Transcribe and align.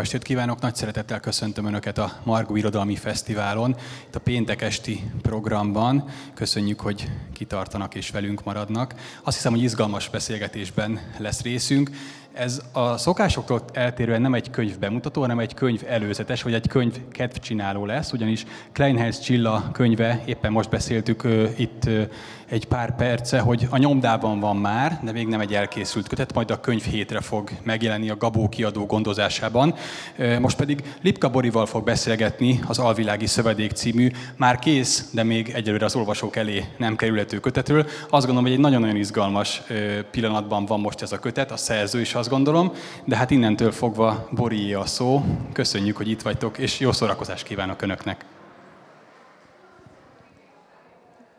Estét 0.00 0.22
kívánok! 0.22 0.60
Nagy 0.60 0.74
szeretettel 0.74 1.20
köszöntöm 1.20 1.66
Önöket 1.66 1.98
a 1.98 2.12
Margó 2.22 2.56
Irodalmi 2.56 2.96
Fesztiválon, 2.96 3.76
itt 4.06 4.14
a 4.14 4.20
péntek 4.20 4.62
esti 4.62 5.10
programban. 5.22 6.08
Köszönjük, 6.34 6.80
hogy 6.80 7.10
kitartanak 7.32 7.94
és 7.94 8.10
velünk 8.10 8.44
maradnak. 8.44 8.94
Azt 9.22 9.36
hiszem, 9.36 9.52
hogy 9.52 9.62
izgalmas 9.62 10.08
beszélgetésben 10.08 11.00
lesz 11.18 11.42
részünk. 11.42 11.90
Ez 12.32 12.60
a 12.72 12.96
szokásoktól 12.96 13.64
eltérően 13.72 14.20
nem 14.20 14.34
egy 14.34 14.50
könyv 14.50 14.78
bemutató, 14.78 15.20
hanem 15.20 15.38
egy 15.38 15.54
könyv 15.54 15.82
előzetes, 15.88 16.42
vagy 16.42 16.54
egy 16.54 16.68
könyv 16.68 16.96
kedvcsináló 17.10 17.86
lesz, 17.86 18.12
ugyanis 18.12 18.44
Kleinheis 18.72 19.18
Csilla 19.18 19.70
könyve, 19.72 20.22
éppen 20.24 20.52
most 20.52 20.70
beszéltük 20.70 21.22
itt 21.56 21.88
egy 22.48 22.66
pár 22.66 22.96
perce, 22.96 23.38
hogy 23.38 23.66
a 23.70 23.76
nyomdában 23.76 24.40
van 24.40 24.56
már, 24.56 25.00
de 25.02 25.12
még 25.12 25.26
nem 25.26 25.40
egy 25.40 25.54
elkészült 25.54 26.08
kötet, 26.08 26.34
majd 26.34 26.50
a 26.50 26.60
könyv 26.60 26.82
hétre 26.82 27.20
fog 27.20 27.50
megjelenni 27.62 28.10
a 28.10 28.16
Gabó 28.16 28.48
kiadó 28.48 28.86
gondozásában. 28.86 29.74
Most 30.40 30.56
pedig 30.56 30.82
Lipka 31.02 31.30
Borival 31.30 31.66
fog 31.66 31.84
beszélgetni 31.84 32.60
az 32.66 32.78
Alvilági 32.78 33.26
Szövedék 33.26 33.70
című, 33.70 34.10
már 34.36 34.58
kész, 34.58 35.10
de 35.12 35.22
még 35.22 35.48
egyelőre 35.54 35.84
az 35.84 35.96
olvasók 35.96 36.36
elé 36.36 36.64
nem 36.76 36.96
kerülhető 36.96 37.40
kötetről. 37.40 37.86
Azt 38.02 38.26
gondolom, 38.26 38.42
hogy 38.42 38.52
egy 38.52 38.58
nagyon-nagyon 38.58 38.96
izgalmas 38.96 39.62
pillanatban 40.10 40.64
van 40.64 40.80
most 40.80 41.02
ez 41.02 41.12
a 41.12 41.18
kötet, 41.18 41.50
a 41.50 41.56
szerző 41.56 42.00
is 42.00 42.14
azt 42.20 42.28
gondolom, 42.28 42.72
de 43.04 43.16
hát 43.16 43.30
innentől 43.30 43.72
fogva 43.72 44.28
Borié 44.30 44.72
a 44.72 44.86
szó. 44.86 45.22
Köszönjük, 45.52 45.96
hogy 45.96 46.08
itt 46.08 46.22
vagytok, 46.22 46.58
és 46.58 46.80
jó 46.80 46.92
szórakozást 46.92 47.46
kívánok 47.46 47.82
Önöknek! 47.82 48.24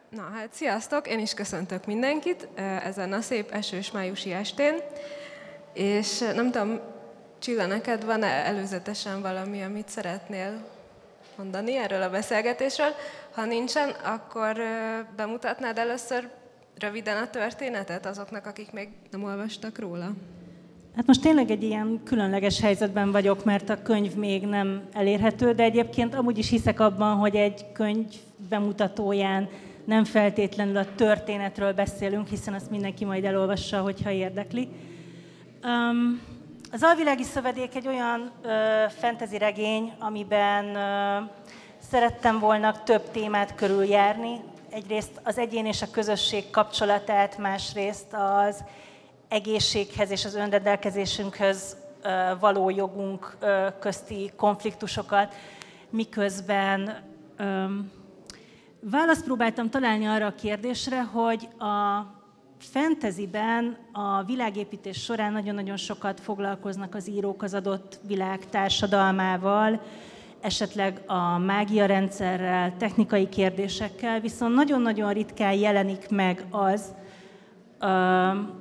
Na 0.09 0.29
hát 0.35 0.53
sziasztok, 0.53 1.07
én 1.07 1.19
is 1.19 1.33
köszöntök 1.33 1.85
mindenkit 1.85 2.47
ezen 2.83 3.13
a 3.13 3.21
szép 3.21 3.51
esős 3.51 3.91
májusi 3.91 4.31
estén, 4.31 4.75
és 5.73 6.19
nem 6.19 6.51
tudom, 6.51 6.79
Csilla, 7.39 7.65
neked 7.65 8.05
van-e 8.05 8.27
előzetesen 8.27 9.21
valami, 9.21 9.63
amit 9.63 9.89
szeretnél 9.89 10.67
mondani 11.37 11.77
erről 11.77 12.01
a 12.01 12.09
beszélgetésről? 12.09 12.91
Ha 13.31 13.45
nincsen, 13.45 13.89
akkor 13.89 14.61
bemutatnád 15.15 15.77
először 15.77 16.29
röviden 16.79 17.17
a 17.17 17.29
történetet 17.29 18.05
azoknak, 18.05 18.45
akik 18.45 18.71
még 18.71 18.89
nem 19.11 19.23
olvastak 19.23 19.79
róla? 19.79 20.11
Hát 20.95 21.05
most 21.05 21.21
tényleg 21.21 21.51
egy 21.51 21.63
ilyen 21.63 22.01
különleges 22.03 22.59
helyzetben 22.59 23.11
vagyok, 23.11 23.45
mert 23.45 23.69
a 23.69 23.81
könyv 23.81 24.15
még 24.15 24.45
nem 24.45 24.81
elérhető, 24.93 25.53
de 25.53 25.63
egyébként 25.63 26.15
amúgy 26.15 26.37
is 26.37 26.49
hiszek 26.49 26.79
abban, 26.79 27.15
hogy 27.15 27.35
egy 27.35 27.71
könyv 27.71 28.07
bemutatóján 28.49 29.49
nem 29.85 30.03
feltétlenül 30.03 30.77
a 30.77 30.95
történetről 30.95 31.73
beszélünk, 31.73 32.27
hiszen 32.27 32.53
azt 32.53 32.69
mindenki 32.69 33.05
majd 33.05 33.23
elolvassa, 33.23 33.81
hogyha 33.81 34.11
érdekli. 34.11 34.67
Um, 35.63 36.21
az 36.71 36.83
Alvilági 36.83 37.23
Szövedék 37.23 37.75
egy 37.75 37.87
olyan 37.87 38.31
uh, 38.43 38.51
fantasy 38.91 39.37
regény, 39.37 39.93
amiben 39.99 40.65
uh, 40.65 41.29
szerettem 41.89 42.39
volna 42.39 42.83
több 42.83 43.11
témát 43.11 43.55
körüljárni. 43.55 44.39
Egyrészt 44.69 45.21
az 45.23 45.37
egyén 45.37 45.65
és 45.65 45.81
a 45.81 45.91
közösség 45.91 46.49
kapcsolatát, 46.49 47.37
másrészt 47.37 48.13
az 48.47 48.63
egészséghez 49.31 50.11
és 50.11 50.25
az 50.25 50.35
önrendelkezésünkhöz 50.35 51.77
való 52.39 52.69
jogunk 52.69 53.37
közti 53.79 54.31
konfliktusokat, 54.35 55.35
miközben 55.89 57.03
választ 58.79 59.23
próbáltam 59.23 59.69
találni 59.69 60.05
arra 60.05 60.25
a 60.25 60.35
kérdésre, 60.35 61.01
hogy 61.01 61.47
a 61.59 62.05
fantasyben 62.57 63.77
a 63.91 64.23
világépítés 64.23 65.03
során 65.03 65.31
nagyon-nagyon 65.31 65.77
sokat 65.77 66.19
foglalkoznak 66.19 66.95
az 66.95 67.09
írók 67.09 67.43
az 67.43 67.53
adott 67.53 67.99
világ 68.07 68.49
társadalmával, 68.49 69.81
esetleg 70.41 71.01
a 71.05 71.37
mágia 71.37 71.85
rendszerrel, 71.85 72.77
technikai 72.77 73.29
kérdésekkel, 73.29 74.19
viszont 74.19 74.55
nagyon-nagyon 74.55 75.13
ritkán 75.13 75.53
jelenik 75.53 76.09
meg 76.09 76.45
az, 76.49 76.93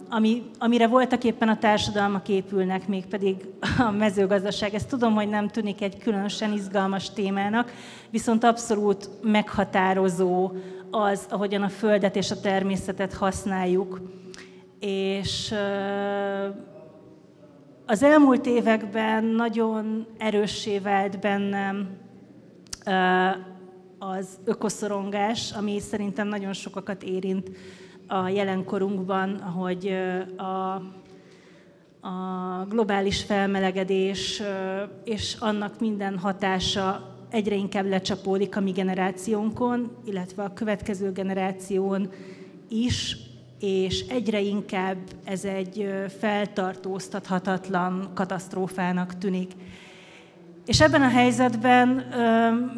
ami, 0.08 0.42
amire 0.58 0.86
voltak 0.86 1.25
éppen 1.25 1.48
a 1.48 1.58
társadalmak 1.58 2.28
épülnek, 2.28 2.88
mégpedig 2.88 3.36
a 3.78 3.91
mezőgazdaság. 3.91 4.75
Ezt 4.75 4.88
tudom, 4.88 5.14
hogy 5.14 5.28
nem 5.28 5.48
tűnik 5.48 5.82
egy 5.82 5.98
különösen 5.98 6.53
izgalmas 6.53 7.10
témának, 7.10 7.72
viszont 8.10 8.44
abszolút 8.44 9.09
meghatározó 9.22 10.53
az, 10.91 11.26
ahogyan 11.30 11.62
a 11.62 11.69
földet 11.69 12.16
és 12.16 12.30
a 12.30 12.41
természetet 12.41 13.12
használjuk. 13.12 14.00
És 14.80 15.54
az 17.86 18.03
elmúlt 18.03 18.47
években 18.47 19.25
nagyon 19.25 20.06
erőssé 20.19 20.78
vált 20.78 21.20
bennem 21.20 21.88
az 23.98 24.38
ökoszorongás, 24.44 25.53
ami 25.53 25.80
szerintem 25.80 26.28
nagyon 26.28 26.53
sokakat 26.53 27.03
érint 27.03 27.50
a 28.10 28.28
jelenkorunkban, 28.28 29.34
ahogy 29.34 29.97
a, 30.37 30.75
a 32.09 32.66
globális 32.69 33.22
felmelegedés 33.22 34.43
és 35.04 35.37
annak 35.38 35.81
minden 35.81 36.19
hatása 36.19 37.15
egyre 37.31 37.54
inkább 37.54 37.87
lecsapódik 37.87 38.56
a 38.56 38.60
mi 38.60 38.71
generációnkon, 38.71 39.97
illetve 40.04 40.43
a 40.43 40.53
következő 40.53 41.12
generáción 41.12 42.10
is, 42.69 43.16
és 43.60 44.04
egyre 44.09 44.41
inkább 44.41 44.98
ez 45.25 45.44
egy 45.44 45.88
feltartóztathatatlan 46.19 48.10
katasztrófának 48.15 49.19
tűnik. 49.19 49.53
És 50.66 50.81
ebben 50.81 51.03
a 51.03 51.09
helyzetben 51.09 52.04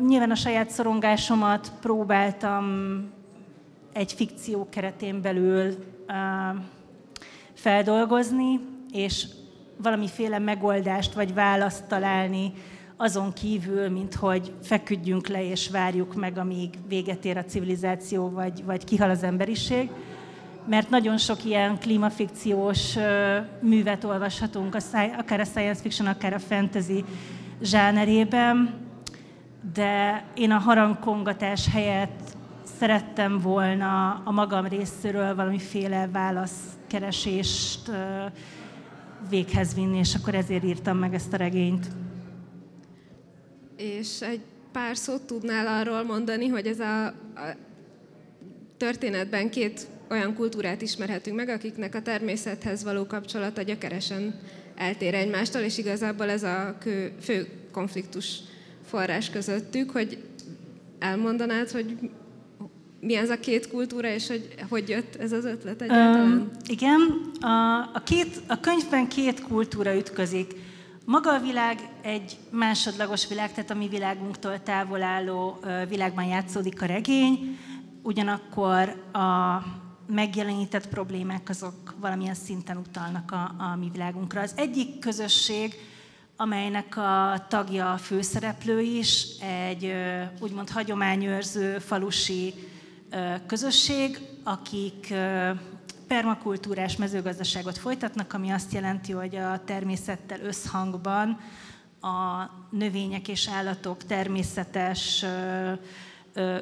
nyilván 0.06 0.30
a 0.30 0.34
saját 0.34 0.70
szorongásomat 0.70 1.72
próbáltam 1.80 2.64
egy 3.92 4.12
fikció 4.12 4.68
keretén 4.70 5.20
belül 5.20 5.74
feldolgozni, 7.54 8.60
és 8.92 9.26
valamiféle 9.76 10.38
megoldást 10.38 11.12
vagy 11.12 11.34
választ 11.34 11.84
találni 11.84 12.52
azon 12.96 13.32
kívül, 13.32 13.88
mint 13.88 14.14
hogy 14.14 14.52
feküdjünk 14.62 15.26
le 15.26 15.44
és 15.44 15.70
várjuk 15.70 16.14
meg, 16.14 16.38
amíg 16.38 16.70
véget 16.88 17.24
ér 17.24 17.36
a 17.36 17.44
civilizáció, 17.44 18.30
vagy, 18.30 18.64
vagy 18.64 18.84
kihal 18.84 19.10
az 19.10 19.22
emberiség. 19.22 19.90
Mert 20.66 20.90
nagyon 20.90 21.18
sok 21.18 21.44
ilyen 21.44 21.78
klímafikciós 21.78 22.96
művet 23.60 24.04
olvashatunk, 24.04 24.76
akár 25.18 25.40
a 25.40 25.44
science 25.44 25.80
fiction, 25.80 26.08
akár 26.08 26.32
a 26.32 26.38
fantasy 26.38 27.04
zsánerében, 27.62 28.74
de 29.74 30.24
én 30.34 30.50
a 30.50 30.58
harangkongatás 30.58 31.68
helyett 31.72 32.21
szerettem 32.82 33.38
volna 33.38 34.22
a 34.24 34.30
magam 34.30 34.66
részéről 34.66 35.34
valamiféle 35.34 36.08
válaszkeresést 36.12 37.90
véghez 39.30 39.74
vinni, 39.74 39.98
és 39.98 40.14
akkor 40.14 40.34
ezért 40.34 40.64
írtam 40.64 40.98
meg 40.98 41.14
ezt 41.14 41.32
a 41.32 41.36
regényt. 41.36 41.86
És 43.76 44.20
egy 44.20 44.40
pár 44.72 44.96
szót 44.96 45.22
tudnál 45.22 45.66
arról 45.66 46.02
mondani, 46.02 46.48
hogy 46.48 46.66
ez 46.66 46.80
a, 46.80 47.06
a 47.06 47.12
történetben 48.76 49.50
két 49.50 49.86
olyan 50.10 50.34
kultúrát 50.34 50.82
ismerhetünk 50.82 51.36
meg, 51.36 51.48
akiknek 51.48 51.94
a 51.94 52.02
természethez 52.02 52.84
való 52.84 53.06
kapcsolata 53.06 53.62
gyökeresen 53.62 54.40
eltér 54.74 55.14
egymástól, 55.14 55.62
és 55.62 55.78
igazából 55.78 56.30
ez 56.30 56.42
a 56.42 56.76
fő 57.20 57.48
konfliktus 57.72 58.38
forrás 58.84 59.30
közöttük, 59.30 59.90
hogy 59.90 60.22
elmondanád, 60.98 61.70
hogy 61.70 61.96
mi 63.04 63.16
ez 63.16 63.30
a 63.30 63.38
két 63.38 63.68
kultúra, 63.68 64.08
és 64.08 64.28
hogy 64.28 64.54
hogy 64.68 64.88
jött 64.88 65.16
ez 65.16 65.32
az 65.32 65.44
ötlet 65.44 65.82
egyáltalán? 65.82 66.32
Uh, 66.32 66.46
igen, 66.66 67.00
a, 67.40 67.78
a, 67.94 68.02
két, 68.04 68.42
a 68.46 68.60
könyvben 68.60 69.08
két 69.08 69.42
kultúra 69.42 69.96
ütközik. 69.96 70.54
Maga 71.04 71.34
a 71.34 71.40
világ 71.40 71.78
egy 72.02 72.36
másodlagos 72.50 73.28
világ, 73.28 73.52
tehát 73.52 73.70
a 73.70 73.74
mi 73.74 73.88
világunktól 73.88 74.62
távol 74.62 75.02
álló 75.02 75.58
világban 75.88 76.24
játszódik 76.24 76.82
a 76.82 76.86
regény, 76.86 77.58
ugyanakkor 78.02 78.88
a 79.12 79.62
megjelenített 80.06 80.88
problémák 80.88 81.48
azok 81.48 81.94
valamilyen 82.00 82.34
szinten 82.34 82.76
utalnak 82.76 83.32
a, 83.32 83.54
a 83.58 83.76
mi 83.76 83.88
világunkra. 83.92 84.40
Az 84.40 84.52
egyik 84.56 84.98
közösség, 84.98 85.74
amelynek 86.36 86.96
a 86.96 87.46
tagja 87.48 87.92
a 87.92 87.96
főszereplő 87.96 88.80
is, 88.80 89.26
egy 89.40 89.92
úgymond 90.40 90.70
hagyományőrző 90.70 91.78
falusi 91.78 92.54
közösség, 93.46 94.18
akik 94.42 95.14
permakultúrás 96.06 96.96
mezőgazdaságot 96.96 97.78
folytatnak, 97.78 98.32
ami 98.32 98.50
azt 98.50 98.72
jelenti, 98.72 99.12
hogy 99.12 99.36
a 99.36 99.60
természettel 99.64 100.40
összhangban 100.40 101.40
a 102.00 102.50
növények 102.70 103.28
és 103.28 103.48
állatok 103.48 104.04
természetes 104.04 105.24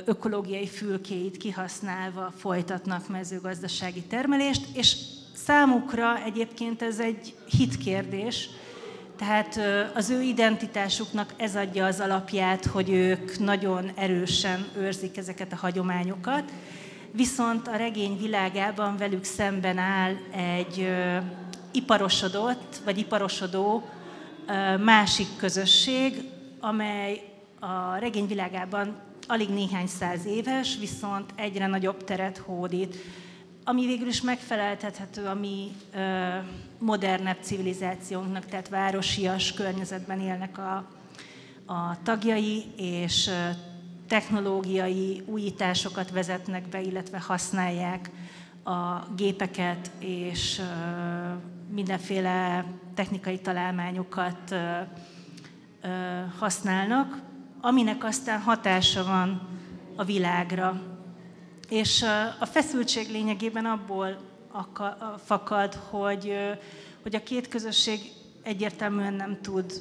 ökológiai 0.05 0.67
fülkéit 0.67 1.37
kihasználva 1.37 2.32
folytatnak 2.37 3.08
mezőgazdasági 3.08 4.03
termelést, 4.03 4.67
és 4.76 4.96
számukra 5.35 6.25
egyébként 6.25 6.82
ez 6.82 6.99
egy 7.00 7.35
hitkérdés, 7.44 8.49
Tehát 9.20 9.61
az 9.94 10.11
ő 10.11 10.22
identitásuknak 10.22 11.34
ez 11.37 11.56
adja 11.56 11.87
az 11.87 12.00
alapját, 12.00 12.64
hogy 12.64 12.90
ők 12.90 13.38
nagyon 13.38 13.90
erősen 13.94 14.69
őrzik 14.76 15.17
ezeket 15.17 15.52
a 15.52 15.56
hagyományokat, 15.56 16.52
viszont 17.12 17.69
a 17.69 17.76
regény 17.76 18.19
világában 18.19 18.96
velük 18.96 19.25
szemben 19.25 19.78
áll 19.78 20.14
egy 20.31 20.88
iparosodott, 21.70 22.81
vagy 22.84 22.99
iparosodó 22.99 23.88
másik 24.84 25.26
közösség, 25.37 26.22
amely 26.61 27.22
a 27.58 27.96
regény 27.99 28.26
világában 28.26 29.00
alig 29.26 29.49
néhány 29.49 29.87
száz 29.87 30.26
éves, 30.26 30.76
viszont 30.78 31.31
egyre 31.34 31.67
nagyobb 31.67 32.05
teret 32.05 32.38
hódít, 32.38 32.96
ami 33.64 33.86
végül 33.86 34.08
is 34.08 34.20
megfeleltethető 34.20 35.26
a 35.26 35.34
mi 35.34 35.70
modernebb 36.78 37.38
civilizációnknak, 37.40 38.46
tehát 38.46 38.68
városias 38.68 39.52
környezetben 39.52 40.20
élnek 40.20 40.58
a, 40.58 40.88
a 41.66 42.02
tagjai, 42.02 42.64
és 42.76 43.30
technológiai 44.08 45.22
újításokat 45.26 46.10
vezetnek 46.10 46.68
be, 46.68 46.80
illetve 46.80 47.20
használják 47.20 48.10
a 48.64 49.14
gépeket, 49.16 49.90
és 49.98 50.60
mindenféle 51.68 52.64
technikai 52.94 53.38
találmányokat 53.38 54.54
használnak, 56.38 57.22
aminek 57.60 58.04
aztán 58.04 58.40
hatása 58.40 59.04
van 59.04 59.48
a 59.96 60.04
világra. 60.04 60.89
És 61.70 62.05
a 62.40 62.46
feszültség 62.46 63.11
lényegében 63.11 63.64
abból 63.64 64.17
fakad, 65.25 65.75
hogy, 65.75 66.37
hogy 67.02 67.14
a 67.14 67.22
két 67.22 67.49
közösség 67.49 68.00
egyértelműen 68.43 69.14
nem 69.14 69.40
tud 69.40 69.72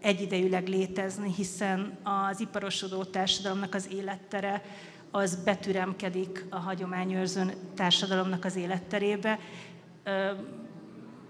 egyidejűleg 0.00 0.68
létezni, 0.68 1.32
hiszen 1.36 1.98
az 2.02 2.40
iparosodó 2.40 3.04
társadalomnak 3.04 3.74
az 3.74 3.88
élettere 3.92 4.62
az 5.10 5.36
betüremkedik 5.44 6.44
a 6.48 6.56
hagyományőrző 6.56 7.54
társadalomnak 7.74 8.44
az 8.44 8.56
életterébe. 8.56 9.38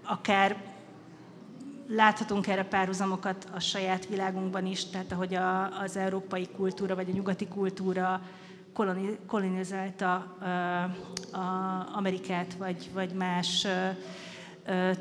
Akár 0.03 0.63
láthatunk 1.87 2.47
erre 2.47 2.63
párhuzamokat 2.63 3.47
a 3.53 3.59
saját 3.59 4.07
világunkban 4.07 4.65
is, 4.65 4.85
tehát 4.85 5.11
ahogy 5.11 5.35
a, 5.35 5.79
az 5.81 5.97
európai 5.97 6.47
kultúra 6.55 6.95
vagy 6.95 7.09
a 7.09 7.13
nyugati 7.13 7.47
kultúra 7.47 8.21
kolonizálta 9.27 10.37
Amerikát 11.93 12.53
vagy, 12.53 12.89
vagy 12.93 13.13
más 13.13 13.67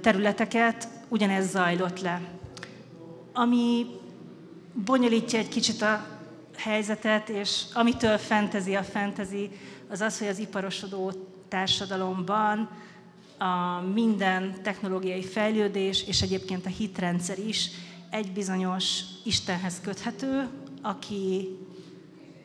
területeket, 0.00 0.88
ugyanez 1.08 1.50
zajlott 1.50 2.00
le. 2.00 2.20
Ami 3.32 3.86
bonyolítja 4.84 5.38
egy 5.38 5.48
kicsit 5.48 5.82
a 5.82 6.06
helyzetet, 6.56 7.28
és 7.28 7.62
amitől 7.74 8.18
fentezi 8.18 8.74
a 8.74 8.82
fentezi, 8.82 9.50
az 9.90 10.00
az, 10.00 10.18
hogy 10.18 10.28
az 10.28 10.38
iparosodó 10.38 11.12
társadalomban 11.48 12.70
a 13.38 13.80
minden 13.94 14.62
technológiai 14.62 15.22
fejlődés, 15.22 16.06
és 16.06 16.22
egyébként 16.22 16.66
a 16.66 16.68
hitrendszer 16.68 17.38
is 17.38 17.70
egy 18.10 18.32
bizonyos 18.32 19.00
Istenhez 19.24 19.80
köthető, 19.80 20.48
aki, 20.82 21.48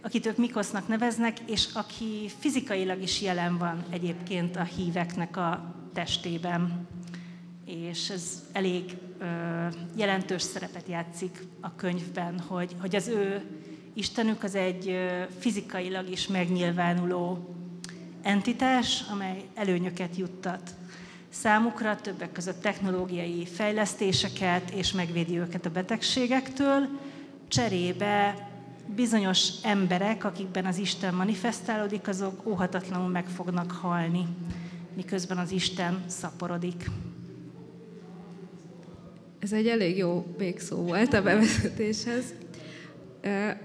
akit 0.06 0.26
ők 0.26 0.38
Mikosznak 0.38 0.88
neveznek, 0.88 1.40
és 1.40 1.68
aki 1.74 2.30
fizikailag 2.40 3.02
is 3.02 3.22
jelen 3.22 3.58
van 3.58 3.84
egyébként 3.90 4.56
a 4.56 4.64
híveknek 4.64 5.38
a 5.38 5.76
testében. 5.94 6.88
És 7.66 8.10
ez 8.10 8.44
elég 8.52 8.98
ö, 9.20 9.26
jelentős 9.96 10.42
szerepet 10.42 10.88
játszik 10.88 11.40
a 11.62 11.76
könyvben, 11.76 12.40
hogy, 12.40 12.76
hogy 12.82 12.96
az 12.96 13.08
ő 13.08 13.44
Istenük 13.94 14.44
az 14.44 14.56
egy 14.56 14.88
ö, 14.88 15.24
fizikailag 15.40 16.10
is 16.10 16.28
megnyilvánuló 16.28 17.56
entitás, 18.22 19.04
amely 19.12 19.44
előnyöket 19.56 20.16
juttat 20.16 20.76
számukra, 21.30 21.96
többek 21.96 22.32
között 22.32 22.62
technológiai 22.62 23.46
fejlesztéseket, 23.46 24.70
és 24.70 24.92
megvédi 24.92 25.40
őket 25.40 25.66
a 25.66 25.70
betegségektől. 25.72 26.88
Cserébe 27.48 28.54
bizonyos 28.96 29.50
emberek, 29.64 30.24
akikben 30.24 30.66
az 30.66 30.78
Isten 30.78 31.14
manifestálódik, 31.14 32.08
azok 32.08 32.46
óhatatlanul 32.48 33.10
meg 33.10 33.28
fognak 33.28 33.72
halni, 33.72 34.26
miközben 34.96 35.38
az 35.38 35.52
Isten 35.52 36.04
szaporodik. 36.08 36.86
Ez 39.40 39.54
egy 39.54 39.68
elég 39.68 39.98
jó 39.98 40.36
végszó 40.38 40.78
volt 40.78 41.14
a 41.14 41.22
bevezetéshez. 41.22 42.24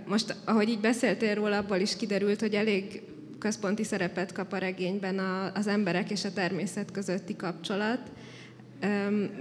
Most, 0.07 0.37
ahogy 0.45 0.69
így 0.69 0.81
beszéltél 0.81 1.35
róla, 1.35 1.57
abból 1.57 1.77
is 1.77 1.97
kiderült, 1.97 2.41
hogy 2.41 2.55
elég 2.55 3.03
központi 3.39 3.85
szerepet 3.85 4.33
kap 4.33 4.53
a 4.53 4.59
regényben 4.59 5.19
az 5.55 5.67
emberek 5.67 6.11
és 6.11 6.25
a 6.25 6.33
természet 6.33 6.91
közötti 6.91 7.37
kapcsolat. 7.37 8.01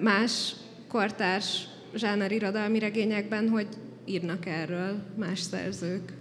Más 0.02 0.56
kortárs 0.88 1.68
zsáner 1.96 2.32
irodalmi 2.32 2.80
regényekben, 2.80 3.50
hogy 3.50 3.68
írnak 4.10 4.46
erről 4.46 5.04
más 5.16 5.40
szerzők? 5.40 6.14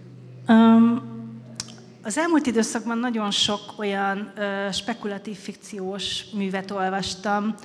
Um, 0.47 1.17
az 2.03 2.17
elmúlt 2.17 2.45
időszakban 2.45 2.97
nagyon 2.97 3.31
sok 3.31 3.59
olyan 3.77 4.31
uh, 4.37 4.71
spekulatív 4.71 5.37
fikciós 5.37 6.25
művet 6.33 6.71
olvastam, 6.71 7.55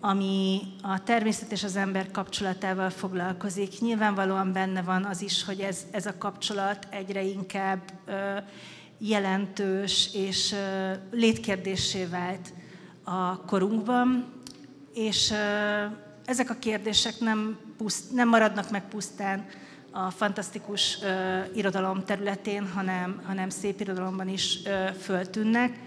ami 0.00 0.60
a 0.82 1.02
természet 1.02 1.52
és 1.52 1.64
az 1.64 1.76
ember 1.76 2.10
kapcsolatával 2.10 2.90
foglalkozik. 2.90 3.80
Nyilvánvalóan 3.80 4.52
benne 4.52 4.82
van 4.82 5.04
az 5.04 5.22
is, 5.22 5.44
hogy 5.44 5.60
ez, 5.60 5.86
ez 5.90 6.06
a 6.06 6.18
kapcsolat 6.18 6.86
egyre 6.90 7.22
inkább 7.22 7.80
uh, 8.06 8.14
jelentős 8.98 10.14
és 10.14 10.54
létkérdésé 11.10 12.04
vált 12.04 12.52
a 13.04 13.40
korunkban, 13.40 14.32
és 14.94 15.32
ezek 16.30 16.50
a 16.50 16.56
kérdések 16.58 17.18
nem, 17.18 17.58
puszt, 17.76 18.12
nem 18.12 18.28
maradnak 18.28 18.70
meg 18.70 18.88
pusztán 18.88 19.46
a 19.90 20.10
fantasztikus 20.10 20.98
irodalom 21.54 22.04
területén, 22.04 22.68
hanem, 22.68 23.22
hanem 23.26 23.48
szép 23.48 23.80
irodalomban 23.80 24.28
is 24.28 24.58
föltűnnek. 25.00 25.78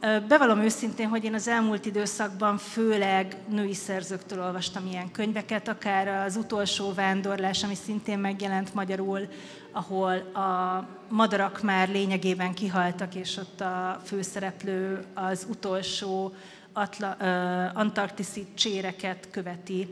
Bevallom 0.00 0.60
őszintén, 0.60 1.08
hogy 1.08 1.24
én 1.24 1.34
az 1.34 1.48
elmúlt 1.48 1.86
időszakban 1.86 2.58
főleg 2.58 3.36
női 3.48 3.74
szerzőktől 3.74 4.42
olvastam 4.42 4.86
ilyen 4.86 5.10
könyveket, 5.10 5.68
akár 5.68 6.08
az 6.08 6.36
utolsó 6.36 6.92
vándorlás, 6.92 7.64
ami 7.64 7.74
szintén 7.74 8.18
megjelent 8.18 8.74
magyarul, 8.74 9.28
ahol 9.72 10.12
a 10.16 10.84
madarak 11.08 11.62
már 11.62 11.88
lényegében 11.88 12.54
kihaltak, 12.54 13.14
és 13.14 13.36
ott 13.36 13.60
a 13.60 14.00
főszereplő 14.04 15.04
az 15.14 15.46
utolsó 15.50 16.34
atla, 16.76 17.10
antarktiszi 17.74 18.46
cséreket 18.54 19.28
követi 19.30 19.88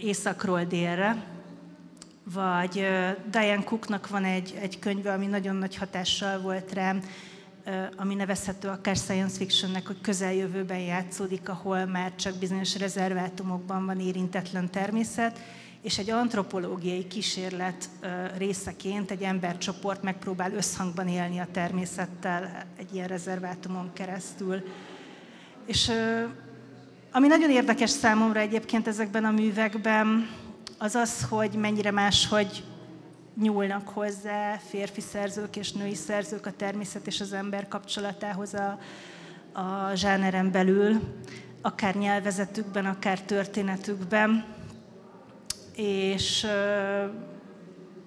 északról 0.00 0.64
délre. 0.64 1.24
Vagy 2.32 2.86
Diane 3.30 3.64
Cooknak 3.64 4.08
van 4.08 4.24
egy, 4.24 4.58
egy 4.60 4.78
könyve, 4.78 5.12
ami 5.12 5.26
nagyon 5.26 5.56
nagy 5.56 5.76
hatással 5.76 6.40
volt 6.40 6.72
rám, 6.72 7.02
ami 7.96 8.14
nevezhető 8.14 8.68
akár 8.68 8.96
science 8.96 9.36
fictionnek, 9.36 9.86
hogy 9.86 10.00
közeljövőben 10.00 10.78
játszódik, 10.78 11.48
ahol 11.48 11.84
már 11.84 12.14
csak 12.14 12.34
bizonyos 12.38 12.78
rezervátumokban 12.78 13.86
van 13.86 14.00
érintetlen 14.00 14.70
természet, 14.70 15.38
és 15.82 15.98
egy 15.98 16.10
antropológiai 16.10 17.06
kísérlet 17.06 17.88
részeként 18.36 19.10
egy 19.10 19.22
embercsoport 19.22 20.02
megpróbál 20.02 20.52
összhangban 20.52 21.08
élni 21.08 21.38
a 21.38 21.48
természettel 21.52 22.64
egy 22.76 22.94
ilyen 22.94 23.08
rezervátumon 23.08 23.92
keresztül. 23.92 24.62
És 25.68 25.92
ami 27.12 27.26
nagyon 27.26 27.50
érdekes 27.50 27.90
számomra 27.90 28.40
egyébként 28.40 28.86
ezekben 28.86 29.24
a 29.24 29.30
művekben, 29.30 30.28
az 30.78 30.94
az, 30.94 31.26
hogy 31.28 31.54
mennyire 31.54 31.90
máshogy 31.90 32.64
nyúlnak 33.40 33.88
hozzá 33.88 34.56
férfi 34.56 35.00
szerzők 35.00 35.56
és 35.56 35.72
női 35.72 35.94
szerzők 35.94 36.46
a 36.46 36.50
természet 36.50 37.06
és 37.06 37.20
az 37.20 37.32
ember 37.32 37.68
kapcsolatához 37.68 38.54
a, 38.54 38.78
a 39.60 39.94
zsáneren 39.94 40.50
belül, 40.50 41.00
akár 41.62 41.94
nyelvezetükben, 41.94 42.86
akár 42.86 43.22
történetükben. 43.22 44.44
És, 45.74 46.46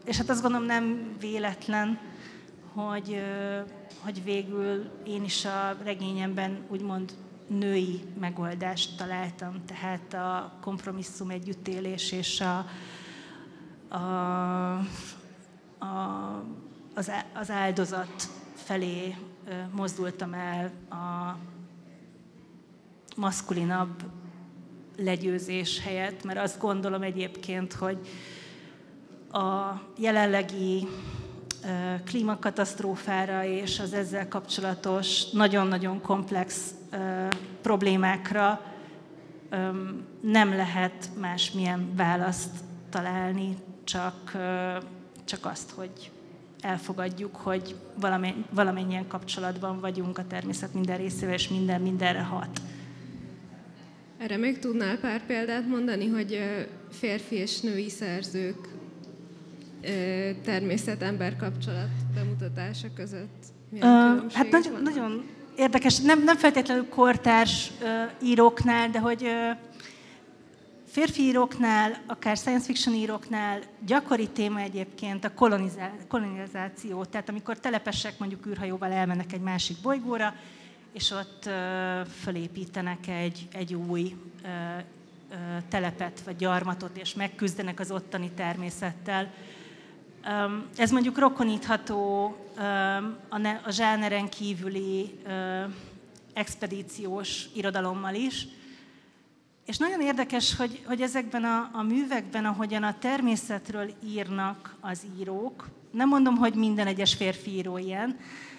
és 0.05 0.17
hát 0.17 0.29
azt 0.29 0.41
gondolom 0.41 0.65
nem 0.65 1.15
véletlen, 1.19 1.99
hogy, 2.73 3.21
hogy 3.99 4.23
végül 4.23 4.91
én 5.05 5.23
is 5.23 5.45
a 5.45 5.77
regényemben 5.83 6.65
úgymond 6.69 7.11
női 7.59 8.03
megoldást 8.19 8.97
találtam, 8.97 9.61
tehát 9.65 10.13
a 10.13 10.53
kompromisszum 10.61 11.29
együttélés 11.29 12.11
és 12.11 12.41
a, 12.41 12.65
a, 13.95 14.77
a, 15.79 16.43
az, 16.93 17.11
az 17.33 17.49
áldozat 17.49 18.29
felé 18.53 19.15
mozdultam 19.71 20.33
el 20.33 20.71
a 20.89 21.37
maszkulinabb 23.15 24.03
legyőzés 24.97 25.81
helyett, 25.81 26.23
mert 26.23 26.39
azt 26.39 26.59
gondolom 26.59 27.01
egyébként, 27.01 27.73
hogy 27.73 27.97
a 29.31 29.73
jelenlegi 29.97 30.87
klímakatasztrófára 32.05 33.45
és 33.45 33.79
az 33.79 33.93
ezzel 33.93 34.27
kapcsolatos 34.27 35.29
nagyon-nagyon 35.29 36.01
komplex 36.01 36.73
problémákra 37.61 38.61
nem 40.21 40.49
lehet 40.55 41.09
másmilyen 41.19 41.95
választ 41.95 42.55
találni, 42.89 43.55
csak, 43.83 44.31
csak 45.25 45.45
azt, 45.45 45.71
hogy 45.71 46.11
elfogadjuk, 46.61 47.35
hogy 47.35 47.75
valamennyien 48.49 49.07
kapcsolatban 49.07 49.79
vagyunk 49.79 50.17
a 50.17 50.27
természet 50.27 50.73
minden 50.73 50.97
részével, 50.97 51.33
és 51.33 51.47
minden 51.47 51.81
mindenre 51.81 52.21
hat. 52.21 52.61
Erre 54.17 54.37
még 54.37 54.59
tudnál 54.59 54.97
pár 54.97 55.25
példát 55.25 55.67
mondani, 55.67 56.07
hogy 56.07 56.39
férfi 56.89 57.35
és 57.35 57.59
női 57.59 57.89
szerzők 57.89 58.69
természet-ember 60.43 61.35
kapcsolat 61.35 61.89
bemutatása 62.13 62.87
között 62.95 63.45
milyen 63.69 64.17
uh, 64.17 64.31
Hát 64.31 64.49
nagyon, 64.49 64.81
nagyon 64.81 65.25
érdekes, 65.55 65.99
nem, 65.99 66.23
nem 66.23 66.37
feltétlenül 66.37 66.89
kortárs 66.89 67.71
íróknál, 68.23 68.89
de 68.89 68.99
hogy 68.99 69.23
uh, 69.23 69.57
férfi 70.91 71.21
íróknál, 71.21 72.01
akár 72.07 72.37
science 72.37 72.65
fiction 72.65 72.95
íróknál 72.95 73.59
gyakori 73.85 74.27
téma 74.27 74.59
egyébként 74.59 75.25
a 75.25 75.33
kolonizá- 75.33 76.07
kolonizáció. 76.07 77.05
Tehát 77.05 77.29
amikor 77.29 77.59
telepesek 77.59 78.19
mondjuk 78.19 78.45
űrhajóval 78.45 78.91
elmennek 78.91 79.33
egy 79.33 79.41
másik 79.41 79.77
bolygóra, 79.81 80.35
és 80.93 81.11
ott 81.11 81.49
fölépítenek 82.21 83.07
egy, 83.07 83.47
egy 83.51 83.73
új 83.73 84.15
telepet 85.69 86.21
vagy 86.25 86.35
gyarmatot, 86.35 86.97
és 86.97 87.13
megküzdenek 87.13 87.79
az 87.79 87.91
ottani 87.91 88.31
természettel. 88.35 89.31
Ez 90.75 90.91
mondjuk 90.91 91.17
rokonítható 91.17 92.25
a, 93.29 93.37
ne, 93.37 93.59
a 93.65 93.71
zsáneren 93.71 94.29
kívüli 94.29 95.19
expedíciós 96.33 97.45
irodalommal 97.53 98.13
is, 98.13 98.47
és 99.65 99.77
nagyon 99.77 100.01
érdekes, 100.01 100.55
hogy, 100.55 100.83
hogy 100.85 101.01
ezekben 101.01 101.43
a, 101.43 101.69
a 101.73 101.81
művekben, 101.81 102.45
ahogyan 102.45 102.83
a 102.83 102.97
természetről 102.99 103.93
írnak 104.05 104.75
az 104.79 105.01
írók, 105.19 105.69
nem 105.91 106.07
mondom, 106.07 106.35
hogy 106.35 106.53
minden 106.53 106.87
egyes 106.87 107.13
férfi 107.13 107.51
író 107.51 107.77
ilyen, 107.77 108.17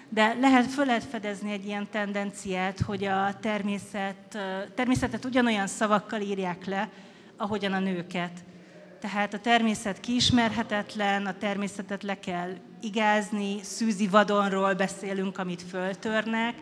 de 0.09 0.33
lehet, 0.33 0.65
föl 0.65 0.85
lehet 0.85 1.03
fedezni 1.03 1.51
egy 1.51 1.65
ilyen 1.65 1.87
tendenciát, 1.91 2.79
hogy 2.79 3.03
a 3.03 3.39
természet, 3.39 4.37
természetet 4.75 5.25
ugyanolyan 5.25 5.67
szavakkal 5.67 6.21
írják 6.21 6.65
le, 6.65 6.89
ahogyan 7.37 7.73
a 7.73 7.79
nőket. 7.79 8.43
Tehát 9.03 9.33
a 9.33 9.39
természet 9.39 9.99
kiismerhetetlen, 9.99 11.25
a 11.25 11.37
természetet 11.37 12.03
le 12.03 12.19
kell 12.19 12.53
igázni, 12.81 13.63
szűzi 13.63 14.07
vadonról 14.07 14.73
beszélünk, 14.73 15.37
amit 15.37 15.61
föltörnek, 15.61 16.55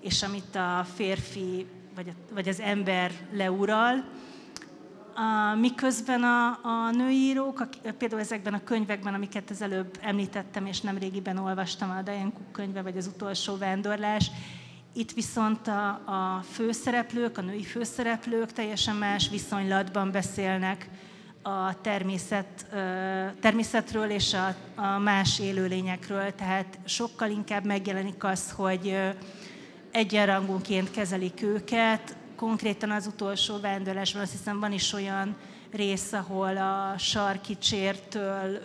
és 0.00 0.22
amit 0.22 0.56
a 0.56 0.86
férfi 0.94 1.66
vagy, 1.94 2.48
az 2.48 2.60
ember 2.60 3.12
leural. 3.32 4.04
Miközben 5.60 6.22
a, 6.22 6.46
a 6.48 6.90
a, 7.60 7.68
például 7.98 8.20
ezekben 8.20 8.54
a 8.54 8.64
könyvekben, 8.64 9.14
amiket 9.14 9.50
az 9.50 9.62
előbb 9.62 9.98
említettem, 10.00 10.66
és 10.66 10.80
nem 10.80 10.98
régiben 10.98 11.38
olvastam, 11.38 11.90
a 11.90 12.02
Diane 12.02 12.32
Cook 12.32 12.52
könyve, 12.52 12.82
vagy 12.82 12.96
az 12.96 13.06
utolsó 13.06 13.56
vándorlás, 13.56 14.30
itt 14.92 15.12
viszont 15.12 15.68
a, 15.68 15.88
a 15.88 16.42
főszereplők, 16.52 17.38
a 17.38 17.42
női 17.42 17.64
főszereplők 17.64 18.52
teljesen 18.52 18.96
más 18.96 19.28
viszonylatban 19.28 20.10
beszélnek 20.10 20.88
a 21.42 21.80
természet, 21.80 22.66
természetről 23.40 24.10
és 24.10 24.34
a, 24.34 24.54
a 24.80 24.98
más 24.98 25.38
élőlényekről, 25.38 26.34
tehát 26.34 26.78
sokkal 26.84 27.30
inkább 27.30 27.64
megjelenik 27.64 28.24
az, 28.24 28.50
hogy 28.50 28.98
egyenrangúként 29.90 30.90
kezelik 30.90 31.42
őket. 31.42 32.16
Konkrétan 32.36 32.90
az 32.90 33.06
utolsó 33.06 33.60
vándorlásban 33.60 34.22
azt 34.22 34.32
hiszem 34.32 34.60
van 34.60 34.72
is 34.72 34.92
olyan 34.92 35.36
rész, 35.72 36.12
ahol 36.12 36.56
a 36.56 36.98
sarki 36.98 37.58
csértől 37.58 38.58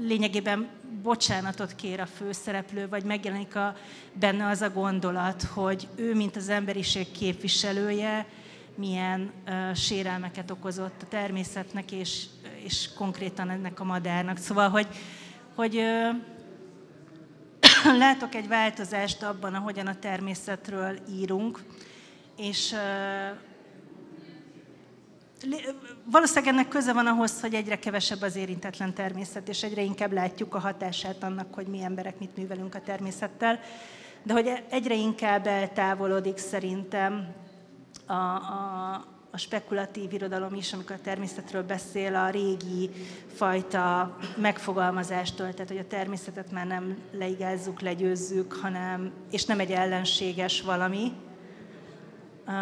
lényegében 0.00 0.68
bocsánatot 1.02 1.74
kér 1.74 2.00
a 2.00 2.06
főszereplő, 2.06 2.88
vagy 2.88 3.04
megjelenik 3.04 3.56
a, 3.56 3.76
benne 4.12 4.46
az 4.46 4.60
a 4.60 4.70
gondolat, 4.70 5.42
hogy 5.42 5.88
ő, 5.96 6.14
mint 6.14 6.36
az 6.36 6.48
emberiség 6.48 7.10
képviselője, 7.12 8.26
milyen 8.78 9.32
uh, 9.46 9.74
sérelmeket 9.74 10.50
okozott 10.50 11.02
a 11.02 11.08
természetnek, 11.08 11.92
és, 11.92 12.24
és 12.64 12.88
konkrétan 12.96 13.50
ennek 13.50 13.80
a 13.80 13.84
madárnak. 13.84 14.36
Szóval, 14.36 14.68
hogy, 14.68 14.86
hogy 15.54 15.76
uh, 15.76 16.16
látok 18.04 18.34
egy 18.34 18.48
változást 18.48 19.22
abban, 19.22 19.54
ahogyan 19.54 19.86
a 19.86 19.98
természetről 19.98 20.98
írunk, 21.10 21.60
és 22.36 22.74
valószínűleg 26.04 26.54
ennek 26.54 26.68
köze 26.68 26.92
van 26.92 27.06
ahhoz, 27.06 27.40
hogy 27.40 27.54
egyre 27.54 27.78
kevesebb 27.78 28.22
az 28.22 28.36
érintetlen 28.36 28.94
természet, 28.94 29.48
és 29.48 29.62
egyre 29.62 29.82
inkább 29.82 30.12
látjuk 30.12 30.54
a 30.54 30.58
hatását 30.58 31.22
annak, 31.22 31.54
hogy 31.54 31.66
mi 31.66 31.82
emberek 31.82 32.18
mit 32.18 32.36
művelünk 32.36 32.74
a 32.74 32.80
természettel, 32.80 33.60
de 34.22 34.32
hogy 34.32 34.52
egyre 34.70 34.94
inkább 34.94 35.46
eltávolodik 35.46 36.36
szerintem 36.36 37.34
a, 38.08 38.12
a, 38.12 39.04
a 39.30 39.36
spekulatív 39.36 40.12
irodalom 40.12 40.54
is, 40.54 40.72
amikor 40.72 40.96
a 40.96 41.02
természetről 41.02 41.62
beszél, 41.62 42.14
a 42.14 42.30
régi 42.30 42.90
fajta 43.34 44.16
megfogalmazástól, 44.36 45.52
tehát 45.52 45.68
hogy 45.68 45.78
a 45.78 45.86
természetet 45.86 46.52
már 46.52 46.66
nem 46.66 46.98
leigázzuk, 47.12 47.80
legyőzzük, 47.80 48.52
hanem, 48.52 49.12
és 49.30 49.44
nem 49.44 49.60
egy 49.60 49.70
ellenséges 49.70 50.62
valami, 50.62 51.12
uh, 52.46 52.54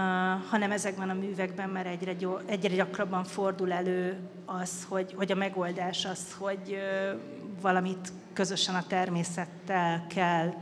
hanem 0.49 0.71
ezekben 0.71 1.11
a 1.11 1.15
művekben 1.15 1.69
már 1.69 1.87
egyre, 1.87 2.13
gyó, 2.13 2.39
egyre 2.47 2.75
gyakrabban 2.75 3.25
fordul 3.25 3.73
elő 3.73 4.19
az, 4.45 4.87
hogy, 4.89 5.15
hogy 5.17 5.33
a 5.33 5.37
megoldás 5.37 6.05
az, 6.05 6.37
hogy 6.39 6.71
uh, 6.71 7.21
valamit 7.61 8.13
közösen 8.33 8.75
a 8.75 8.87
természettel 8.87 10.07
kell 10.07 10.55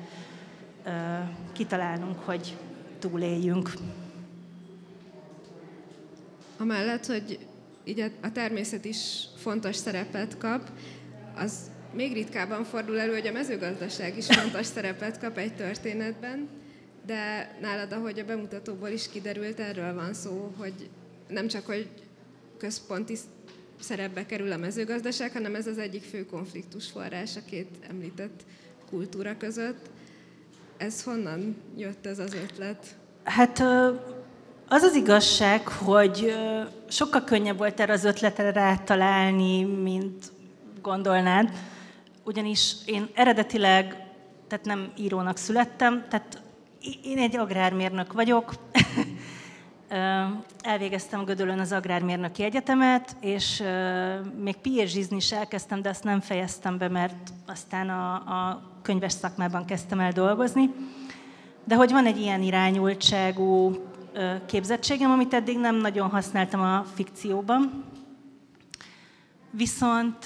uh, 0.87 0.93
kitalálnunk, 1.53 2.19
hogy 2.19 2.57
túléljünk 2.99 3.73
amellett, 6.65 7.07
hogy 7.07 7.39
így 7.85 8.01
a 8.23 8.33
természet 8.33 8.85
is 8.85 9.25
fontos 9.37 9.77
szerepet 9.77 10.39
kap, 10.39 10.71
az 11.37 11.53
még 11.93 12.13
ritkábban 12.13 12.65
fordul 12.65 13.01
elő, 13.01 13.13
hogy 13.13 13.27
a 13.27 13.33
mezőgazdaság 13.33 14.17
is 14.17 14.27
fontos 14.27 14.67
szerepet 14.67 15.19
kap 15.19 15.39
egy 15.39 15.55
történetben, 15.55 16.49
de 17.07 17.55
nálad, 17.61 17.93
ahogy 17.93 18.19
a 18.19 18.25
bemutatóból 18.25 18.89
is 18.89 19.09
kiderült, 19.09 19.61
erről 19.61 19.95
van 19.95 20.15
szó, 20.15 20.55
hogy 20.57 20.89
nem 21.29 21.47
csak, 21.47 21.67
hogy 21.67 21.89
központi 22.59 23.17
szerepbe 23.81 24.27
kerül 24.27 24.53
a 24.53 24.57
mezőgazdaság, 24.57 25.33
hanem 25.33 25.55
ez 25.55 25.67
az 25.67 25.79
egyik 25.79 26.03
fő 26.03 26.27
konfliktus 26.27 26.91
forrás 26.91 27.37
a 27.37 27.41
két 27.45 27.69
említett 27.89 28.43
kultúra 28.91 29.37
között. 29.37 29.91
Ez 30.77 31.03
honnan 31.03 31.57
jött 31.77 32.07
ez 32.07 32.19
az 32.19 32.35
ötlet? 32.35 32.97
Hát 33.25 33.63
az 34.75 34.83
az 34.83 34.95
igazság, 34.95 35.69
hogy 35.69 36.37
sokkal 36.89 37.25
könnyebb 37.25 37.59
volt 37.59 37.81
erre 37.81 37.93
az 37.93 38.05
ötletre 38.05 38.53
rátalálni, 38.53 39.65
mint 39.65 40.33
gondolnád, 40.83 41.51
ugyanis 42.25 42.75
én 42.87 43.09
eredetileg, 43.15 44.07
tehát 44.49 44.65
nem 44.65 44.93
írónak 44.97 45.37
születtem, 45.37 46.05
tehát 46.09 46.43
én 47.05 47.19
egy 47.19 47.37
agrármérnök 47.37 48.13
vagyok, 48.13 48.55
elvégeztem 50.63 51.25
Gödölön 51.25 51.59
az 51.59 51.73
agrármérnöki 51.73 52.43
egyetemet, 52.43 53.17
és 53.21 53.63
még 54.43 54.57
phd 54.57 55.13
is 55.13 55.33
elkezdtem, 55.33 55.83
de 55.83 55.89
azt 55.89 56.05
nem 56.05 56.21
fejeztem 56.21 56.79
be, 56.79 56.89
mert 56.89 57.33
aztán 57.47 57.89
a, 57.91 58.13
a 58.15 58.63
könyves 58.83 59.13
szakmában 59.13 59.65
kezdtem 59.65 60.01
el 60.01 60.13
dolgozni. 60.13 60.71
De 61.65 61.75
hogy 61.75 61.91
van 61.91 62.07
egy 62.07 62.21
ilyen 62.21 62.43
irányultságú 62.43 63.77
képzettségem, 64.47 65.11
amit 65.11 65.35
eddig 65.35 65.59
nem 65.59 65.77
nagyon 65.77 66.09
használtam 66.09 66.61
a 66.61 66.85
fikcióban. 66.95 67.85
Viszont 69.51 70.25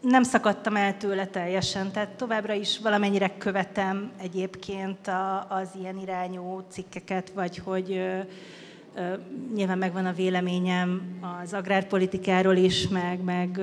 nem 0.00 0.22
szakadtam 0.22 0.76
el 0.76 0.96
tőle 0.96 1.26
teljesen, 1.26 1.92
tehát 1.92 2.08
továbbra 2.08 2.52
is 2.52 2.78
valamennyire 2.78 3.36
követem 3.38 4.10
egyébként 4.20 5.10
az 5.48 5.68
ilyen 5.80 5.98
irányú 5.98 6.66
cikkeket, 6.70 7.30
vagy 7.30 7.58
hogy 7.58 8.02
nyilván 9.54 9.78
megvan 9.78 10.06
a 10.06 10.12
véleményem 10.12 11.02
az 11.42 11.52
agrárpolitikáról 11.52 12.56
is, 12.56 12.88
meg, 12.88 13.22
meg 13.22 13.60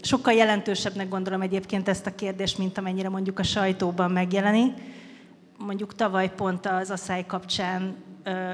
sokkal 0.00 0.32
jelentősebbnek 0.32 1.08
gondolom 1.08 1.40
egyébként 1.40 1.88
ezt 1.88 2.06
a 2.06 2.14
kérdést, 2.14 2.58
mint 2.58 2.78
amennyire 2.78 3.08
mondjuk 3.08 3.38
a 3.38 3.42
sajtóban 3.42 4.10
megjelenik 4.10 4.72
mondjuk 5.58 5.94
tavaly 5.94 6.34
pont 6.34 6.66
az 6.66 6.90
asszály 6.90 7.26
kapcsán 7.26 7.96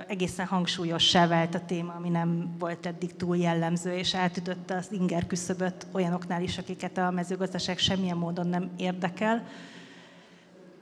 egészen 0.06 0.46
hangsúlyossá 0.46 1.26
vált 1.26 1.54
a 1.54 1.64
téma, 1.64 1.92
ami 1.92 2.08
nem 2.08 2.54
volt 2.58 2.86
eddig 2.86 3.16
túl 3.16 3.36
jellemző, 3.36 3.92
és 3.92 4.14
átütötte 4.14 4.74
az 4.76 4.88
inger 4.92 5.26
küszöböt 5.26 5.86
olyanoknál 5.92 6.42
is, 6.42 6.58
akiket 6.58 6.98
a 6.98 7.10
mezőgazdaság 7.10 7.78
semmilyen 7.78 8.16
módon 8.16 8.46
nem 8.46 8.70
érdekel. 8.76 9.46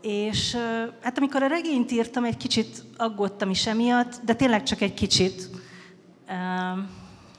És 0.02 0.56
hát 1.02 1.18
amikor 1.18 1.42
a 1.42 1.46
regényt 1.46 1.90
írtam, 1.90 2.24
egy 2.24 2.36
kicsit 2.36 2.84
aggódtam 2.96 3.50
is 3.50 3.66
emiatt, 3.66 4.20
de 4.24 4.34
tényleg 4.34 4.62
csak 4.62 4.80
egy 4.80 4.94
kicsit, 4.94 5.48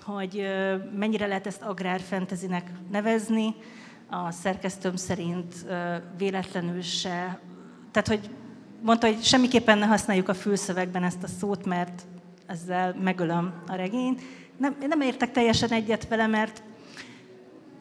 hogy 0.03 0.47
mennyire 0.95 1.27
lehet 1.27 1.47
ezt 1.47 1.61
agrárfentezinek 1.61 2.71
nevezni. 2.91 3.55
A 4.09 4.31
szerkesztőm 4.31 4.95
szerint 4.95 5.65
véletlenül 6.17 6.81
se, 6.81 7.39
tehát 7.91 8.07
hogy 8.07 8.29
mondta, 8.81 9.07
hogy 9.07 9.23
semmiképpen 9.23 9.77
ne 9.77 9.85
használjuk 9.85 10.29
a 10.29 10.33
fülszövegben 10.33 11.03
ezt 11.03 11.23
a 11.23 11.27
szót, 11.27 11.65
mert 11.65 12.01
ezzel 12.45 12.95
megölöm 13.03 13.53
a 13.67 13.75
regényt. 13.75 14.21
Nem, 14.57 14.75
nem 14.87 15.01
értek 15.01 15.31
teljesen 15.31 15.71
egyet 15.71 16.07
vele, 16.07 16.27
mert 16.27 16.63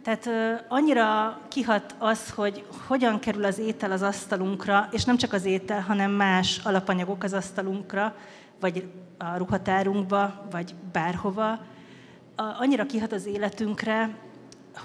tehát 0.02 0.30
annyira 0.68 1.38
kihat 1.48 1.94
az, 1.98 2.30
hogy 2.30 2.64
hogyan 2.86 3.18
kerül 3.18 3.44
az 3.44 3.58
étel 3.58 3.92
az 3.92 4.02
asztalunkra, 4.02 4.88
és 4.92 5.04
nem 5.04 5.16
csak 5.16 5.32
az 5.32 5.44
étel, 5.44 5.80
hanem 5.80 6.10
más 6.10 6.60
alapanyagok 6.64 7.22
az 7.22 7.32
asztalunkra, 7.32 8.14
vagy 8.60 8.88
a 9.18 9.36
ruhatárunkba, 9.36 10.46
vagy 10.50 10.74
bárhova. 10.92 11.58
Annyira 12.36 12.86
kihat 12.86 13.12
az 13.12 13.26
életünkre, 13.26 14.10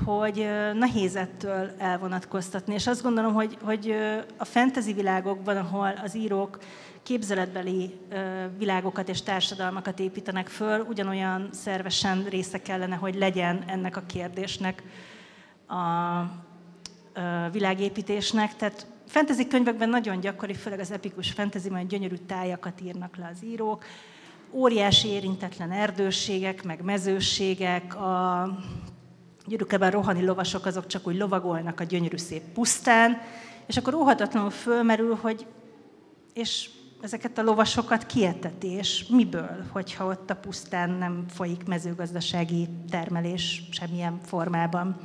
hogy 0.06 0.48
nehéz 0.74 1.16
ettől 1.16 1.72
elvonatkoztatni. 1.78 2.74
És 2.74 2.88
azt 2.88 3.04
gondolom, 3.04 3.34
hogy, 3.34 3.58
hogy 3.62 3.96
a 4.38 4.46
fantasy 4.46 4.94
világokban, 4.94 5.58
ahol 5.58 5.94
az 6.04 6.16
írók 6.16 6.60
képzeletbeli 7.04 8.00
világokat 8.58 9.10
és 9.10 9.22
társadalmakat 9.22 10.00
építenek 10.00 10.48
föl, 10.48 10.80
ugyanolyan 10.80 11.50
szervesen 11.52 12.24
része 12.30 12.62
kellene, 12.62 12.96
hogy 12.96 13.16
legyen 13.16 13.64
ennek 13.68 13.98
a 13.98 14.04
kérdésnek 14.06 14.84
a 15.68 16.22
világépítésnek. 17.52 18.56
Tehát 18.56 18.88
fantasy 19.08 19.48
könyvekben 19.48 19.90
nagyon 19.90 20.20
gyakori, 20.20 20.54
főleg 20.54 20.80
az 20.80 20.92
epikus 20.92 21.32
fantasy, 21.32 21.70
majd 21.70 21.88
gyönyörű 21.88 22.16
tájakat 22.16 22.82
írnak 22.82 23.18
le 23.18 23.30
az 23.34 23.44
írók, 23.44 23.86
óriási 24.52 25.08
érintetlen 25.08 25.72
erdőségek, 25.72 26.64
meg 26.64 26.82
mezőségek, 26.82 27.96
a 27.96 28.48
gyűrűkeben 29.46 29.92
rohani 29.92 30.26
lovasok 30.26 30.66
azok 30.66 30.88
csak 30.88 31.08
úgy 31.08 31.18
lovagolnak 31.18 31.80
a 31.80 31.84
gyönyörű 31.84 32.18
szép 32.18 32.44
pusztán, 32.54 33.22
és 33.66 33.78
akkor 33.78 33.94
óhatatlanul 33.94 34.50
fölmerül, 34.50 35.18
hogy 35.22 35.46
és 36.34 36.70
ezeket 37.02 37.38
a 37.38 37.44
lovasokat 37.44 38.06
kieteti, 38.06 38.68
és 38.68 39.06
miből, 39.10 39.66
hogyha 39.72 40.06
ott 40.06 40.30
a 40.30 40.36
pusztán 40.36 40.90
nem 40.90 41.26
folyik 41.30 41.66
mezőgazdasági 41.66 42.68
termelés 42.90 43.64
semmilyen 43.72 44.20
formában. 44.26 44.98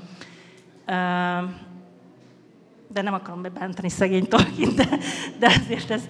De 2.88 3.02
nem 3.02 3.14
akarom 3.14 3.42
bebántani 3.42 3.88
szegény 3.88 4.28
Tolkien, 4.28 4.74
de, 4.74 4.88
de 5.38 5.46
azért 5.46 5.90
ez 5.90 6.02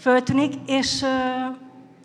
föltűnik, 0.00 0.54
és, 0.66 1.04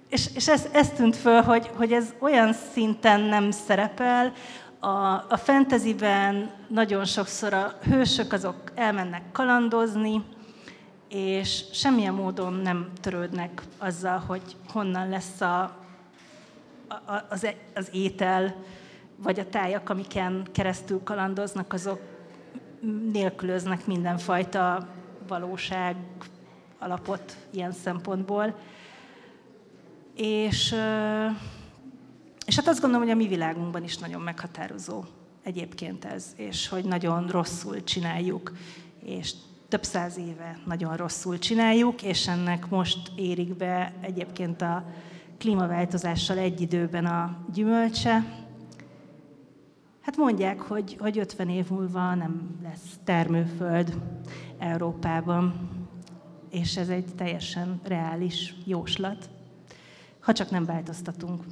és, 0.09 0.29
és 0.35 0.47
ez, 0.47 0.67
ez 0.71 0.89
tűnt 0.89 1.15
föl, 1.15 1.41
hogy, 1.41 1.71
hogy 1.75 1.91
ez 1.91 2.13
olyan 2.19 2.53
szinten 2.73 3.21
nem 3.21 3.51
szerepel, 3.51 4.33
a, 4.79 5.25
a 5.29 5.37
fantasyben 5.37 6.51
nagyon 6.67 7.05
sokszor 7.05 7.53
a 7.53 7.73
hősök 7.81 8.33
azok 8.33 8.55
elmennek 8.75 9.31
kalandozni, 9.31 10.23
és 11.09 11.63
semmilyen 11.71 12.13
módon 12.13 12.53
nem 12.53 12.91
törődnek 13.01 13.61
azzal, 13.77 14.23
hogy 14.27 14.41
honnan 14.67 15.09
lesz 15.09 15.41
a, 15.41 15.61
a, 16.87 17.25
az, 17.29 17.43
e, 17.43 17.55
az 17.75 17.89
étel, 17.91 18.55
vagy 19.15 19.39
a 19.39 19.49
tájak, 19.49 19.89
amiken 19.89 20.47
keresztül 20.51 21.03
kalandoznak, 21.03 21.73
azok 21.73 21.99
nélkülöznek 23.11 23.85
mindenfajta 23.85 24.87
valóság 25.27 25.95
alapot 26.79 27.37
ilyen 27.49 27.71
szempontból. 27.71 28.55
És 30.15 30.75
és 32.47 32.55
hát 32.55 32.67
azt 32.67 32.81
gondolom, 32.81 33.05
hogy 33.05 33.15
a 33.15 33.17
mi 33.17 33.27
világunkban 33.27 33.83
is 33.83 33.97
nagyon 33.97 34.21
meghatározó 34.21 35.03
egyébként 35.43 36.05
ez, 36.05 36.25
és 36.35 36.67
hogy 36.67 36.85
nagyon 36.85 37.27
rosszul 37.27 37.83
csináljuk, 37.83 38.51
és 39.03 39.33
több 39.67 39.83
száz 39.83 40.17
éve 40.17 40.59
nagyon 40.65 40.95
rosszul 40.95 41.39
csináljuk, 41.39 42.03
és 42.03 42.27
ennek 42.27 42.69
most 42.69 43.11
érik 43.15 43.55
be 43.55 43.93
egyébként 44.01 44.61
a 44.61 44.85
klímaváltozással 45.37 46.37
egy 46.37 46.61
időben 46.61 47.05
a 47.05 47.37
gyümölcse. 47.53 48.45
Hát 50.01 50.17
mondják, 50.17 50.61
hogy, 50.61 50.97
hogy 50.99 51.17
50 51.17 51.49
év 51.49 51.69
múlva 51.69 52.15
nem 52.15 52.59
lesz 52.63 52.99
termőföld 53.03 53.97
Európában, 54.57 55.69
és 56.49 56.77
ez 56.77 56.89
egy 56.89 57.15
teljesen 57.15 57.79
reális 57.83 58.55
jóslat, 58.65 59.29
ha 60.19 60.33
csak 60.33 60.49
nem 60.49 60.65
változtatunk. 60.65 61.43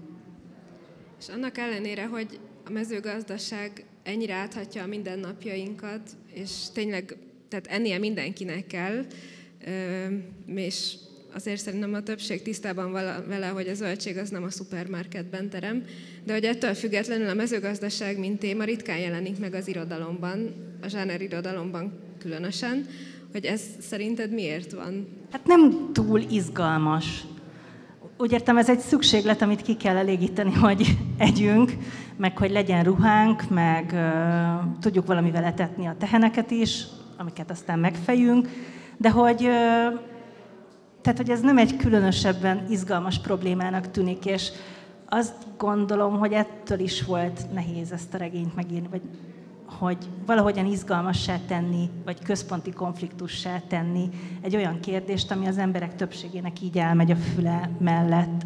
És 1.19 1.30
annak 1.30 1.58
ellenére, 1.58 2.06
hogy 2.06 2.39
a 2.65 2.71
mezőgazdaság 2.71 3.86
ennyire 4.04 4.34
áthatja 4.34 4.84
a 4.84 4.88
mindennapjainkat, 4.88 6.10
és 6.34 6.51
tényleg, 6.73 7.17
tehát 7.49 7.67
ennél 7.67 7.99
mindenkinek 7.99 8.67
kell, 8.67 9.06
és 10.45 10.93
azért 11.34 11.62
szerintem 11.62 11.93
a 11.93 12.04
többség 12.04 12.41
tisztában 12.41 12.91
vele, 13.28 13.47
hogy 13.47 13.67
a 13.67 13.73
zöldség 13.73 14.17
az 14.17 14.30
nem 14.30 14.43
a 14.43 14.49
szupermarketben 14.49 15.49
terem, 15.49 15.84
de 16.23 16.34
hogy 16.34 16.43
ettől 16.43 16.73
függetlenül 16.73 17.30
a 17.30 17.34
mezőgazdaság, 17.34 18.19
mint 18.19 18.39
téma 18.39 18.63
ritkán 18.63 18.97
jelenik 18.97 19.39
meg 19.39 19.54
az 19.54 19.67
irodalomban, 19.67 20.54
a 20.82 20.88
zsáner 20.88 21.21
irodalomban 21.21 21.99
különösen, 22.19 22.86
hogy 23.32 23.45
ez 23.45 23.62
szerinted 23.80 24.32
miért 24.32 24.71
van? 24.71 25.08
Hát 25.32 25.45
nem 25.45 25.89
túl 25.93 26.19
izgalmas 26.19 27.25
úgy 28.17 28.32
értem, 28.32 28.58
ez 28.58 28.69
egy 28.69 28.80
szükséglet, 28.80 29.41
amit 29.41 29.62
ki 29.62 29.78
kell 29.78 29.95
elégíteni, 29.95 30.54
hogy 30.54 30.97
együnk, 31.17 31.73
meg 32.17 32.38
hogy 32.38 32.51
legyen 32.51 32.84
ruhánk, 32.84 33.49
meg 33.49 33.91
uh, 33.93 34.80
tudjuk 34.80 35.06
valamivel 35.06 35.43
etetni 35.43 35.86
a 35.86 35.95
teheneket 35.99 36.51
is, 36.51 36.86
amiket 37.17 37.51
aztán 37.51 37.80
megfejünk, 37.80 38.49
de 38.97 39.10
hogy, 39.10 39.41
uh, 39.41 39.99
tehát, 41.01 41.17
hogy 41.17 41.30
ez 41.30 41.41
nem 41.41 41.58
egy 41.58 41.78
különösebben 41.78 42.65
izgalmas 42.69 43.19
problémának 43.19 43.91
tűnik, 43.91 44.25
és 44.25 44.51
azt 45.10 45.34
gondolom, 45.58 46.19
hogy 46.19 46.34
ettől 46.34 46.80
is 46.80 47.04
volt 47.04 47.54
nehéz 47.54 47.91
ezt 47.91 48.13
a 48.13 48.17
regényt 48.17 48.56
megírni, 48.56 48.88
vagy 48.91 49.01
hogy 49.65 49.97
valahogyan 50.25 50.65
izgalmassá 50.65 51.38
tenni, 51.47 51.89
vagy 52.06 52.23
központi 52.23 52.71
konfliktussá 52.71 53.60
tenni 53.67 54.10
egy 54.41 54.56
olyan 54.56 54.80
kérdést, 54.80 55.32
ami 55.32 55.47
az 55.47 55.58
emberek 55.58 55.95
többségének 55.95 56.62
így 56.62 56.78
elmegy 56.78 57.12
a 57.12 57.15
füle 57.15 57.69
mellett. 57.80 58.45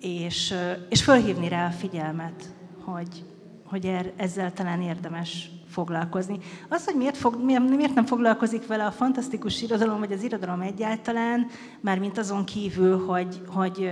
És, 0.00 0.54
és 0.88 1.02
fölhívni 1.02 1.48
rá 1.48 1.66
a 1.66 1.70
figyelmet, 1.70 2.54
hogy, 2.84 3.24
hogy 3.64 3.86
er, 3.86 4.12
ezzel 4.16 4.52
talán 4.52 4.82
érdemes 4.82 5.50
foglalkozni. 5.68 6.38
Az, 6.68 6.84
hogy 6.84 6.96
miért, 6.96 7.16
fog, 7.16 7.44
miért 7.44 7.94
nem 7.94 8.06
foglalkozik 8.06 8.66
vele 8.66 8.86
a 8.86 8.90
fantasztikus 8.90 9.62
irodalom, 9.62 9.98
vagy 9.98 10.12
az 10.12 10.22
irodalom 10.22 10.60
egyáltalán, 10.60 11.46
már 11.80 11.98
mint 11.98 12.18
azon 12.18 12.44
kívül, 12.44 13.06
hogy, 13.06 13.42
hogy 13.46 13.90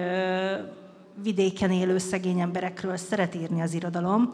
vidéken 1.22 1.70
élő 1.70 1.98
szegény 1.98 2.40
emberekről 2.40 2.96
szeret 2.96 3.34
írni 3.34 3.60
az 3.60 3.74
irodalom, 3.74 4.30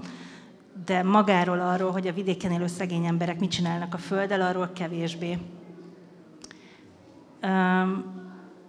de 0.85 1.03
magáról 1.03 1.61
arról, 1.61 1.91
hogy 1.91 2.07
a 2.07 2.13
vidéken 2.13 2.53
élő 2.53 2.67
szegény 2.67 3.05
emberek 3.05 3.39
mit 3.39 3.51
csinálnak 3.51 3.95
a 3.95 3.99
földdel, 3.99 4.41
arról 4.41 4.71
kevésbé. 4.75 5.39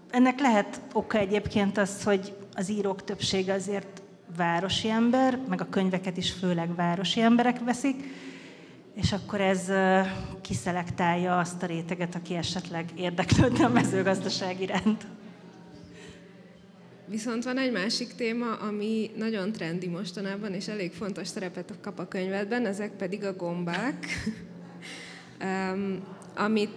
Ennek 0.10 0.40
lehet 0.40 0.82
oka 0.94 1.18
egyébként 1.18 1.78
az, 1.78 2.04
hogy 2.04 2.36
az 2.54 2.70
írók 2.70 3.04
többsége 3.04 3.54
azért 3.54 4.02
városi 4.38 4.90
ember, 4.90 5.40
meg 5.50 5.62
a 5.62 5.70
könyveket 5.70 6.18
is 6.18 6.32
főleg 6.32 6.76
városi 6.76 7.22
emberek 7.22 7.60
veszik, 7.64 8.04
és 8.94 9.12
akkor 9.12 9.42
ez 9.42 9.72
kiszelektálja 10.42 11.38
azt 11.38 11.64
a 11.64 11.66
réteget, 11.66 12.16
aki 12.16 12.36
esetleg 12.36 12.90
érdeklődne 12.96 13.66
a 13.66 13.70
mezőgazdaság 13.70 14.62
iránt. 14.62 15.06
Viszont 17.10 17.44
van 17.44 17.58
egy 17.58 17.72
másik 17.72 18.16
téma, 18.16 18.54
ami 18.54 19.12
nagyon 19.16 19.52
trendi 19.52 19.88
mostanában, 19.88 20.54
és 20.54 20.68
elég 20.68 20.92
fontos 20.92 21.28
szerepet 21.28 21.74
kap 21.82 22.00
a 22.00 22.08
könyvedben, 22.08 22.66
ezek 22.66 22.92
pedig 22.92 23.24
a 23.24 23.36
gombák, 23.36 24.06
um, 25.44 26.00
amit 26.36 26.72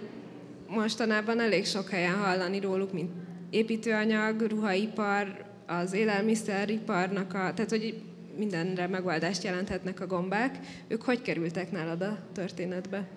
mostanában 0.68 1.40
elég 1.40 1.66
sok 1.66 1.88
helyen 1.88 2.14
hallani 2.14 2.60
róluk, 2.60 2.92
mint 2.92 3.10
építőanyag, 3.50 4.40
ruhaipar, 4.40 5.44
az 5.66 5.92
élelmiszeriparnak, 5.92 7.34
a, 7.34 7.52
tehát 7.54 7.70
hogy 7.70 8.02
mindenre 8.36 8.86
megoldást 8.86 9.42
jelenthetnek 9.42 10.00
a 10.00 10.06
gombák. 10.06 10.58
Ők 10.88 11.02
hogy 11.02 11.22
kerültek 11.22 11.70
nálad 11.70 12.02
a 12.02 12.18
történetbe? 12.32 13.08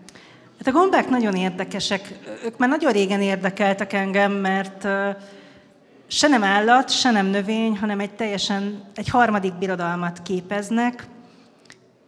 Hát 0.57 0.67
a 0.67 0.71
gombák 0.71 1.09
nagyon 1.09 1.35
érdekesek. 1.35 2.13
Ők 2.45 2.57
már 2.57 2.69
nagyon 2.69 2.91
régen 2.91 3.21
érdekeltek 3.21 3.93
engem, 3.93 4.31
mert 4.31 4.87
se 6.07 6.27
nem 6.27 6.43
állat, 6.43 6.89
se 6.89 7.11
nem 7.11 7.25
növény, 7.25 7.77
hanem 7.77 7.99
egy 7.99 8.13
teljesen, 8.13 8.83
egy 8.95 9.09
harmadik 9.09 9.53
birodalmat 9.53 10.21
képeznek, 10.21 11.07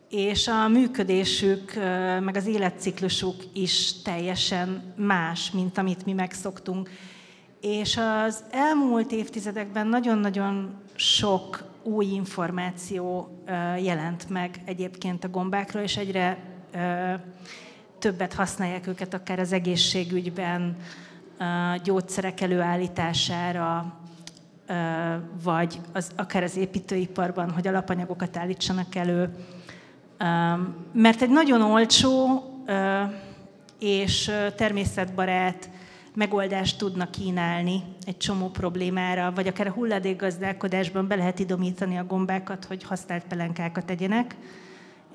és 0.10 0.48
a 0.48 0.68
működésük, 0.68 1.74
meg 2.24 2.36
az 2.36 2.46
életciklusuk 2.46 3.36
is 3.54 4.02
teljesen 4.02 4.94
más, 4.96 5.52
mint 5.52 5.78
amit 5.78 6.06
mi 6.06 6.14
megszoktunk. 6.14 6.90
És 7.62 8.00
az 8.26 8.44
elmúlt 8.52 9.12
évtizedekben 9.12 9.88
nagyon-nagyon 9.88 10.74
sok 10.96 11.64
új 11.84 12.06
információ 12.06 13.30
jelent 13.82 14.30
meg 14.30 14.62
egyébként 14.66 15.24
a 15.24 15.30
gombákról, 15.30 15.84
és 15.84 15.98
egyre 15.98 16.38
többet 18.00 18.34
használják 18.34 18.88
őket 18.88 19.14
akár 19.14 19.40
az 19.40 19.52
egészségügyben, 19.52 20.78
gyógyszerek 21.84 22.42
előállítására, 22.42 23.94
vagy 25.44 25.80
az, 25.94 26.12
akár 26.16 26.44
az 26.44 26.58
építőiparban, 26.58 27.52
hogy 27.52 27.68
alapanyagokat 27.68 28.38
állítsanak 28.38 28.96
elő. 28.96 29.30
Mert 30.92 31.22
egy 31.22 31.30
nagyon 31.30 31.62
olcsó 31.62 32.44
és 33.80 34.32
természetbarát 34.56 35.70
megoldást 36.14 36.78
tudnak 36.78 37.12
kínálni 37.12 37.84
egy 38.06 38.18
csomó 38.18 38.50
problémára, 38.50 39.32
vagy 39.36 39.48
akár 39.48 39.68
a 39.68 39.72
hulladékgazdálkodásban 39.72 41.08
be 41.08 41.16
lehet 41.16 41.40
idomítani 41.40 41.98
a 41.98 42.06
gombákat, 42.06 42.66
hogy 42.66 42.84
használt 42.84 43.24
pelenkákat 43.24 43.86
tegyenek, 43.86 44.36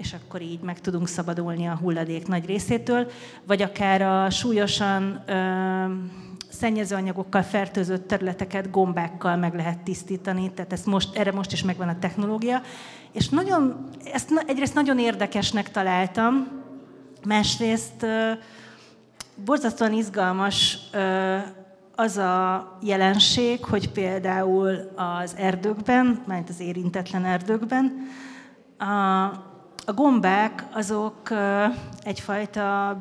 és 0.01 0.13
akkor 0.13 0.43
így 0.43 0.61
meg 0.61 0.81
tudunk 0.81 1.09
szabadulni 1.09 1.67
a 1.67 1.77
hulladék 1.77 2.27
nagy 2.27 2.47
részétől, 2.47 3.11
vagy 3.47 3.63
akár 3.63 4.03
a 4.03 4.31
súlyosan 4.31 5.23
ö, 5.27 5.35
szennyezőanyagokkal 6.51 7.43
fertőzött 7.43 8.09
területeket 8.09 8.71
gombákkal 8.71 9.37
meg 9.37 9.55
lehet 9.55 9.79
tisztítani, 9.79 10.51
tehát 10.55 10.73
ezt 10.73 10.87
most, 10.87 11.17
erre 11.17 11.33
most 11.33 11.53
is 11.53 11.63
megvan 11.63 11.89
a 11.89 11.99
technológia. 11.99 12.63
És 13.13 13.29
nagyon, 13.29 13.89
ezt 14.13 14.45
egyrészt 14.47 14.75
nagyon 14.75 14.99
érdekesnek 14.99 15.71
találtam, 15.71 16.49
másrészt 17.27 18.07
borzasztóan 19.45 19.93
izgalmas 19.93 20.79
az 21.95 22.17
a 22.17 22.79
jelenség, 22.83 23.65
hogy 23.65 23.91
például 23.91 24.93
az 24.97 25.35
erdőkben, 25.37 26.23
mert 26.27 26.49
az 26.49 26.61
érintetlen 26.61 27.25
erdőkben, 27.25 28.09
a, 28.79 29.49
a 29.85 29.93
gombák 29.93 30.65
azok 30.73 31.31
egyfajta 32.03 32.97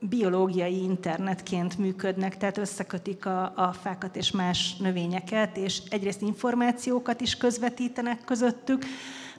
biológiai 0.00 0.82
internetként 0.82 1.78
működnek, 1.78 2.36
tehát 2.36 2.58
összekötik 2.58 3.26
a, 3.26 3.52
a 3.56 3.72
fákat 3.82 4.16
és 4.16 4.30
más 4.30 4.76
növényeket, 4.76 5.56
és 5.56 5.82
egyrészt 5.90 6.22
információkat 6.22 7.20
is 7.20 7.36
közvetítenek 7.36 8.24
közöttük, 8.24 8.84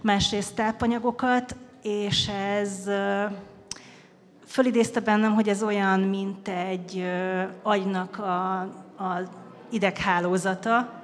másrészt 0.02 0.56
tápanyagokat, 0.56 1.56
és 1.82 2.30
ez 2.62 2.90
fölidézte 4.46 5.00
bennem, 5.00 5.34
hogy 5.34 5.50
ez 5.50 5.64
olyan, 5.64 6.00
mint 6.00 6.48
egy 6.48 7.06
agynak 7.62 8.20
a, 8.20 8.60
a 9.04 9.22
ideghálózata, 9.70 11.01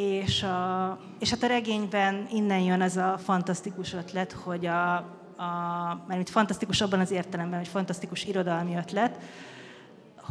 és, 0.00 0.42
a, 0.42 0.98
és 1.18 1.30
hát 1.30 1.42
a 1.42 1.46
regényben 1.46 2.26
innen 2.30 2.60
jön 2.60 2.80
ez 2.80 2.96
a 2.96 3.18
fantasztikus 3.18 3.94
ötlet, 3.94 4.32
hogy 4.32 4.66
a, 4.66 4.94
a 4.94 6.04
mert 6.06 6.30
fantasztikus 6.30 6.80
abban 6.80 7.00
az 7.00 7.10
értelemben, 7.10 7.58
hogy 7.58 7.68
fantasztikus 7.68 8.24
irodalmi 8.24 8.76
ötlet, 8.76 9.18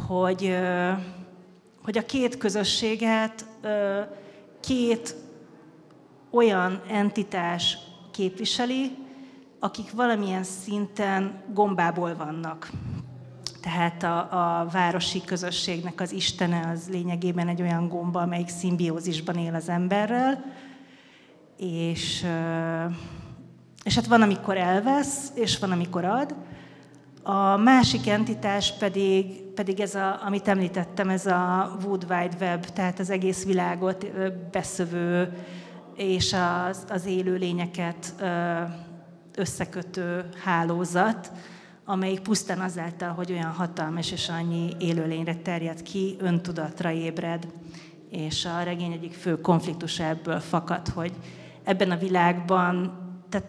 hogy, 0.06 0.56
hogy 1.84 1.98
a 1.98 2.06
két 2.06 2.36
közösséget 2.36 3.44
két 4.60 5.14
olyan 6.30 6.82
entitás 6.88 7.78
képviseli, 8.10 8.96
akik 9.58 9.92
valamilyen 9.92 10.44
szinten 10.44 11.42
gombából 11.54 12.16
vannak. 12.16 12.70
Tehát 13.66 14.02
a, 14.02 14.18
a 14.60 14.66
városi 14.66 15.20
közösségnek 15.24 16.00
az 16.00 16.12
istene 16.12 16.70
az 16.72 16.88
lényegében 16.90 17.48
egy 17.48 17.62
olyan 17.62 17.88
gomba, 17.88 18.20
amelyik 18.20 18.48
szimbiózisban 18.48 19.36
él 19.36 19.54
az 19.54 19.68
emberrel, 19.68 20.44
és, 21.56 22.26
és 23.84 23.94
hát 23.94 24.06
van, 24.06 24.22
amikor 24.22 24.56
elvesz, 24.56 25.30
és 25.34 25.58
van, 25.58 25.70
amikor 25.70 26.04
ad. 26.04 26.34
A 27.22 27.56
másik 27.56 28.08
entitás 28.08 28.72
pedig, 28.78 29.42
pedig 29.42 29.80
ez, 29.80 29.94
a, 29.94 30.20
amit 30.24 30.48
említettem, 30.48 31.08
ez 31.08 31.26
a 31.26 31.76
Wood 31.84 32.06
Wide 32.10 32.36
Web, 32.40 32.64
tehát 32.64 32.98
az 32.98 33.10
egész 33.10 33.44
világot 33.44 34.06
beszövő 34.50 35.32
és 35.96 36.34
az, 36.68 36.84
az 36.88 37.06
élő 37.06 37.36
lényeket 37.36 38.14
összekötő 39.34 40.28
hálózat, 40.44 41.32
amelyik 41.88 42.20
pusztán 42.20 42.60
azáltal, 42.60 43.08
hogy 43.08 43.32
olyan 43.32 43.52
hatalmas 43.52 44.12
és 44.12 44.28
annyi 44.28 44.72
élőlényre 44.78 45.34
terjed 45.34 45.82
ki, 45.82 46.16
öntudatra 46.18 46.90
ébred. 46.90 47.46
És 48.10 48.44
a 48.44 48.62
regény 48.62 48.92
egyik 48.92 49.12
fő 49.12 49.40
konfliktus 49.40 50.00
ebből 50.00 50.40
fakad, 50.40 50.88
hogy 50.88 51.12
ebben 51.64 51.90
a 51.90 51.96
világban, 51.96 52.98
tehát 53.28 53.48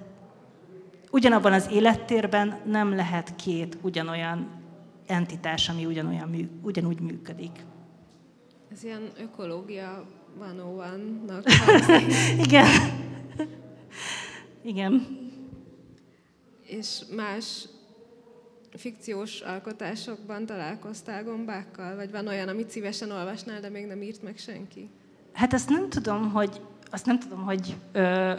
ugyanabban 1.11 1.53
az 1.53 1.69
élettérben 1.71 2.59
nem 2.65 2.95
lehet 2.95 3.35
két 3.35 3.77
ugyanolyan 3.81 4.47
entitás, 5.05 5.69
ami 5.69 5.85
ugyanolyan, 5.85 6.59
ugyanúgy 6.61 6.99
működik. 6.99 7.65
Ez 8.71 8.83
ilyen 8.83 9.09
ökológia 9.19 10.05
101-nak 10.41 11.45
Igen. 12.45 12.65
Igen. 14.61 15.07
És 16.63 17.01
más 17.15 17.67
fikciós 18.73 19.39
alkotásokban 19.39 20.45
találkoztál 20.45 21.23
gombákkal? 21.23 21.95
Vagy 21.95 22.11
van 22.11 22.27
olyan, 22.27 22.47
amit 22.47 22.69
szívesen 22.69 23.11
olvasnál, 23.11 23.59
de 23.59 23.69
még 23.69 23.85
nem 23.85 24.01
írt 24.01 24.23
meg 24.23 24.37
senki? 24.37 24.89
Hát 25.33 25.53
azt 25.53 25.69
nem 25.69 25.89
tudom, 25.89 26.31
hogy, 26.31 26.61
azt 26.91 27.05
nem 27.05 27.19
tudom, 27.19 27.43
hogy 27.43 27.75
ö, 27.91 28.33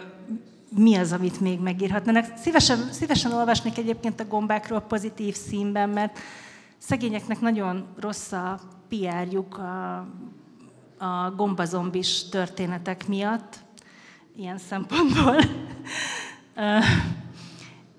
mi 0.76 0.96
az, 0.96 1.12
amit 1.12 1.40
még 1.40 1.60
megírhatnának. 1.60 2.36
Szívesen, 2.36 2.92
szívesen 2.92 3.32
olvasnék 3.32 3.78
egyébként 3.78 4.20
a 4.20 4.26
gombákról 4.26 4.80
pozitív 4.80 5.34
színben, 5.34 5.88
mert 5.88 6.18
szegényeknek 6.78 7.40
nagyon 7.40 7.86
rossz 8.00 8.32
a 8.32 8.60
PR-juk 8.88 9.58
a, 9.58 9.96
a 10.98 11.32
gombazombis 11.36 12.28
történetek 12.28 13.08
miatt, 13.08 13.58
ilyen 14.36 14.58
szempontból. 14.58 15.36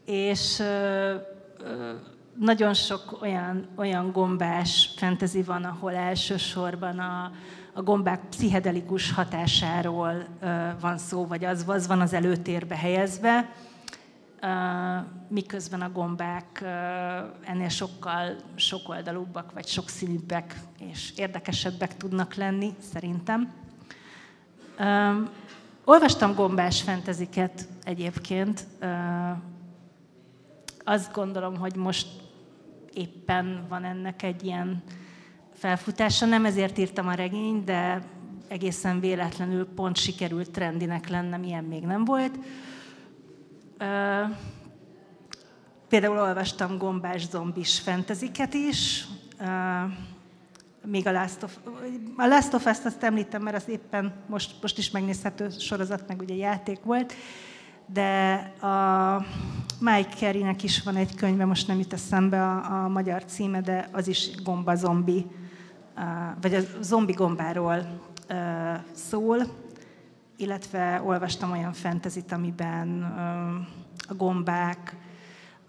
és 0.05 0.61
nagyon 2.39 2.73
sok 2.73 3.17
olyan, 3.21 3.67
olyan 3.75 4.11
gombás 4.11 4.89
fentezi 4.95 5.43
van, 5.43 5.63
ahol 5.63 5.93
elsősorban 5.93 6.99
a, 6.99 7.31
a 7.73 7.81
gombák 7.81 8.21
pszichedelikus 8.29 9.11
hatásáról 9.11 10.27
uh, 10.41 10.49
van 10.79 10.97
szó, 10.97 11.25
vagy 11.25 11.45
az, 11.45 11.63
az 11.67 11.87
van 11.87 12.01
az 12.01 12.13
előtérbe 12.13 12.75
helyezve, 12.75 13.49
uh, 14.41 14.49
miközben 15.27 15.81
a 15.81 15.91
gombák 15.91 16.59
uh, 16.61 16.69
ennél 17.49 17.69
sokkal 17.69 18.35
sokoldalúbbak, 18.55 19.51
vagy 19.53 19.67
sokszínűbbek 19.67 20.55
és 20.77 21.13
érdekesebbek 21.15 21.97
tudnak 21.97 22.33
lenni, 22.33 22.73
szerintem. 22.91 23.51
Uh, 24.79 25.29
olvastam 25.83 26.33
gombás 26.33 26.81
fenteziket 26.81 27.67
egyébként, 27.83 28.65
uh, 28.81 28.89
azt 30.83 31.13
gondolom, 31.13 31.57
hogy 31.57 31.75
most 31.75 32.07
éppen 32.93 33.65
van 33.69 33.83
ennek 33.83 34.23
egy 34.23 34.43
ilyen 34.43 34.83
felfutása. 35.53 36.25
Nem 36.25 36.45
ezért 36.45 36.77
írtam 36.77 37.07
a 37.07 37.13
regényt, 37.13 37.63
de 37.63 38.03
egészen 38.47 38.99
véletlenül 38.99 39.67
pont 39.67 39.97
sikerült 39.97 40.51
trendinek 40.51 41.09
lennem, 41.09 41.43
ilyen 41.43 41.63
még 41.63 41.83
nem 41.83 42.05
volt. 42.05 42.39
Például 45.89 46.19
olvastam 46.19 46.77
gombás 46.77 47.27
zombis 47.27 47.79
fenteziket 47.79 48.53
is, 48.53 49.07
még 50.85 51.07
a 51.07 51.11
Last 51.11 51.43
of, 51.43 51.57
a 52.17 52.25
Last 52.25 52.53
of 52.53 52.65
Us-t 52.65 52.85
azt 52.85 53.03
említem, 53.03 53.41
mert 53.41 53.55
az 53.55 53.67
éppen 53.67 54.13
most, 54.27 54.51
most 54.61 54.77
is 54.77 54.91
megnézhető 54.91 55.49
sorozat, 55.49 56.07
meg 56.07 56.21
ugye 56.21 56.35
játék 56.35 56.83
volt 56.83 57.13
de 57.93 58.33
a 58.61 59.25
Mike 59.81 60.15
Carey-nek 60.15 60.63
is 60.63 60.83
van 60.83 60.95
egy 60.95 61.15
könyve, 61.15 61.45
most 61.45 61.67
nem 61.67 61.79
jut 61.79 61.93
eszembe 61.93 62.43
a, 62.43 62.83
a 62.83 62.87
magyar 62.87 63.25
címe, 63.25 63.61
de 63.61 63.89
az 63.91 64.07
is 64.07 64.41
gomba 64.43 64.75
zombi, 64.75 65.25
vagy 66.41 66.53
a 66.53 66.59
zombi 66.81 67.11
gombáról 67.13 68.01
szól, 68.93 69.37
illetve 70.37 71.01
olvastam 71.05 71.51
olyan 71.51 71.73
fentezit, 71.73 72.31
amiben 72.31 73.03
a 74.07 74.13
gombák 74.13 74.95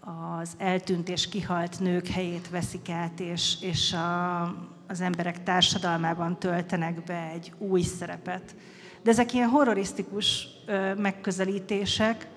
az 0.01 0.55
eltűnt 0.59 1.09
és 1.09 1.29
kihalt 1.29 1.81
nők 1.81 2.07
helyét 2.07 2.51
veszik 2.51 2.91
át, 2.91 3.21
és, 3.21 3.57
és 3.61 3.93
a, 3.93 4.43
az 4.89 5.01
emberek 5.01 5.43
társadalmában 5.43 6.39
töltenek 6.39 7.05
be 7.05 7.31
egy 7.35 7.53
új 7.59 7.83
szerepet. 7.83 8.55
De 9.03 9.11
ezek 9.11 9.33
ilyen 9.33 9.49
horrorisztikus 9.49 10.49
megközelítések, 10.97 12.29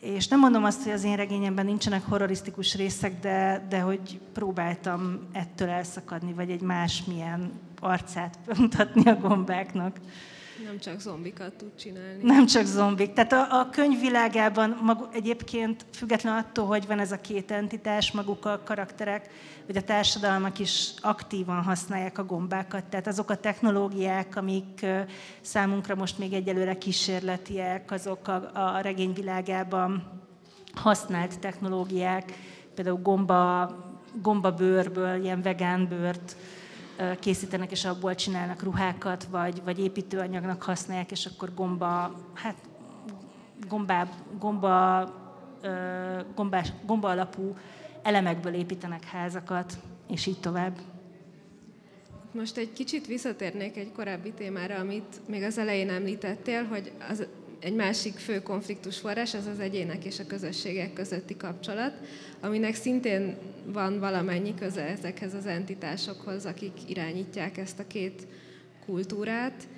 és 0.00 0.28
nem 0.28 0.40
mondom 0.40 0.64
azt, 0.64 0.82
hogy 0.82 0.92
az 0.92 1.04
én 1.04 1.16
regényemben 1.16 1.64
nincsenek 1.64 2.02
horrorisztikus 2.08 2.74
részek, 2.74 3.20
de, 3.20 3.66
de 3.68 3.80
hogy 3.80 4.20
próbáltam 4.32 5.28
ettől 5.32 5.68
elszakadni, 5.68 6.32
vagy 6.32 6.50
egy 6.50 6.60
másmilyen 6.60 7.52
arcát 7.80 8.38
mutatni 8.58 9.10
a 9.10 9.16
gombáknak. 9.16 9.96
Nem 10.64 10.78
csak 10.78 11.00
zombikat 11.00 11.52
tud 11.52 11.74
csinálni. 11.74 12.22
Nem 12.22 12.46
csak 12.46 12.64
zombik. 12.64 13.12
Tehát 13.12 13.32
a, 13.32 13.60
a 13.60 13.70
könyvvilágában 13.70 14.78
mag, 14.82 15.08
egyébként 15.12 15.84
független 15.92 16.36
attól, 16.36 16.66
hogy 16.66 16.86
van 16.86 16.98
ez 16.98 17.12
a 17.12 17.20
két 17.20 17.50
entitás, 17.50 18.12
maguk 18.12 18.44
a 18.44 18.62
karakterek, 18.64 19.30
vagy 19.66 19.76
a 19.76 19.82
társadalmak 19.82 20.58
is 20.58 20.92
aktívan 21.00 21.62
használják 21.62 22.18
a 22.18 22.24
gombákat. 22.24 22.84
Tehát 22.84 23.06
azok 23.06 23.30
a 23.30 23.36
technológiák, 23.36 24.36
amik 24.36 24.86
számunkra 25.40 25.94
most 25.94 26.18
még 26.18 26.32
egyelőre 26.32 26.78
kísérletiek, 26.78 27.90
azok 27.90 28.28
a, 28.28 28.50
a 28.54 28.80
regényvilágában 28.80 30.16
használt 30.74 31.38
technológiák, 31.38 32.32
például 32.74 33.00
gomba, 33.02 33.74
gombabőrből, 34.22 35.22
ilyen 35.22 35.42
vegán 35.42 35.88
bőrt, 35.88 36.36
készítenek, 37.20 37.70
és 37.70 37.84
abból 37.84 38.14
csinálnak 38.14 38.62
ruhákat, 38.62 39.24
vagy, 39.24 39.62
vagy 39.64 39.78
építőanyagnak 39.78 40.62
használják, 40.62 41.10
és 41.10 41.26
akkor 41.26 41.54
gomba, 41.54 42.14
hát 42.34 42.56
gombá, 43.68 44.08
gomba, 44.38 45.04
gombás, 46.34 46.72
gomba 46.86 47.08
alapú 47.08 47.56
elemekből 48.02 48.54
építenek 48.54 49.04
házakat, 49.04 49.78
és 50.08 50.26
így 50.26 50.40
tovább. 50.40 50.78
Most 52.32 52.56
egy 52.56 52.72
kicsit 52.72 53.06
visszatérnék 53.06 53.76
egy 53.76 53.92
korábbi 53.92 54.32
témára, 54.32 54.74
amit 54.74 55.20
még 55.28 55.42
az 55.42 55.58
elején 55.58 55.90
említettél, 55.90 56.64
hogy 56.64 56.92
az 57.10 57.26
egy 57.60 57.74
másik 57.74 58.14
fő 58.14 58.42
konfliktus 58.42 58.98
forrás 58.98 59.34
az 59.34 59.46
az 59.46 59.60
egyének 59.60 60.04
és 60.04 60.18
a 60.18 60.26
közösségek 60.26 60.92
közötti 60.92 61.36
kapcsolat, 61.36 61.92
aminek 62.40 62.74
szintén 62.74 63.36
van 63.64 63.98
valamennyi 63.98 64.54
köze 64.54 64.82
ezekhez 64.82 65.34
az 65.34 65.46
entitásokhoz, 65.46 66.46
akik 66.46 66.72
irányítják 66.86 67.56
ezt 67.56 67.78
a 67.78 67.86
két 67.86 68.26
kultúrát. 68.84 69.68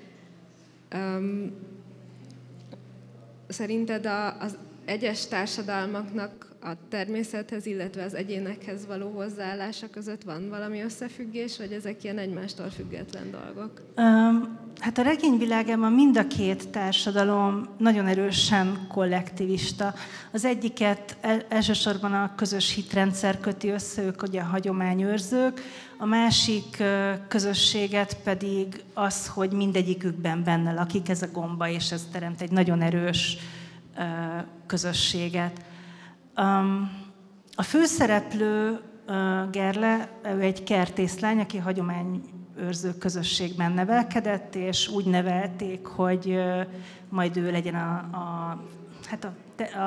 Um, 0.95 1.53
szerinted 3.49 4.07
a, 4.07 4.41
az 4.41 4.59
egyes 4.85 5.27
társadalmaknak 5.27 6.48
a 6.61 6.73
természethez, 6.89 7.67
illetve 7.67 8.05
az 8.05 8.15
egyénekhez 8.15 8.87
való 8.87 9.11
hozzáállása 9.11 9.91
között 9.91 10.23
van 10.23 10.49
valami 10.49 10.81
összefüggés, 10.81 11.59
vagy 11.59 11.73
ezek 11.73 12.05
ilyen 12.05 12.19
egymástól 12.19 12.71
független 12.71 13.31
dolgok? 13.31 13.83
Um, 13.97 14.59
hát 14.79 14.99
a 14.99 15.03
regényvilágában 15.03 15.93
mind 15.93 16.17
a 16.17 16.27
két 16.27 16.69
társadalom 16.69 17.69
nagyon 17.79 18.07
erősen 18.07 18.87
kollektivista. 18.89 19.95
Az 20.33 20.45
egyiket 20.45 21.17
elsősorban 21.49 22.13
a 22.13 22.35
közös 22.37 22.75
hitrendszer 22.75 23.41
köti 23.41 23.69
össze, 23.69 24.03
ők 24.03 24.23
ugye 24.23 24.41
a 24.41 24.45
hagyományőrzők, 24.45 25.61
a 25.99 26.07
másik 26.07 26.83
közösséget 27.29 28.17
pedig 28.23 28.83
az, 28.95 29.29
hogy 29.29 29.51
mindegyikükben 29.51 30.45
benne 30.45 30.73
lakik 30.73 31.09
ez 31.09 31.23
a 31.23 31.29
gomba, 31.33 31.69
és 31.69 31.93
ez 31.93 32.09
teremt 32.13 32.41
egy 32.41 32.51
nagyon 32.51 32.81
erős 32.81 33.37
közösséget. 34.67 35.67
A 37.55 37.63
főszereplő 37.63 38.81
Gerle, 39.51 40.09
ő 40.25 40.41
egy 40.41 40.63
kertészlány, 40.63 41.41
aki 41.41 41.59
hagyományőrző 41.59 42.99
közösségben 42.99 43.73
nevelkedett, 43.73 44.55
és 44.55 44.89
úgy 44.89 45.05
nevelték, 45.05 45.87
hogy 45.87 46.39
majd 47.09 47.37
ő 47.37 47.51
legyen 47.51 47.75
a, 47.75 48.17
a, 48.17 48.59
hát 49.07 49.25
a, 49.25 49.33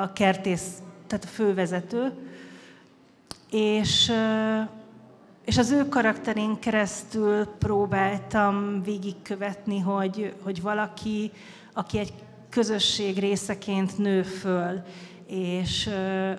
a 0.02 0.12
kertész, 0.12 0.72
tehát 1.06 1.24
a 1.24 1.28
fővezető. 1.28 2.12
És, 3.50 4.12
és 5.44 5.58
az 5.58 5.70
ő 5.70 5.88
karakterén 5.88 6.58
keresztül 6.58 7.46
próbáltam 7.46 8.82
végigkövetni, 8.82 9.78
hogy, 9.78 10.34
hogy 10.42 10.62
valaki, 10.62 11.30
aki 11.72 11.98
egy 11.98 12.12
közösség 12.48 13.18
részeként 13.18 13.98
nő 13.98 14.22
föl, 14.22 14.82
és 15.32 15.90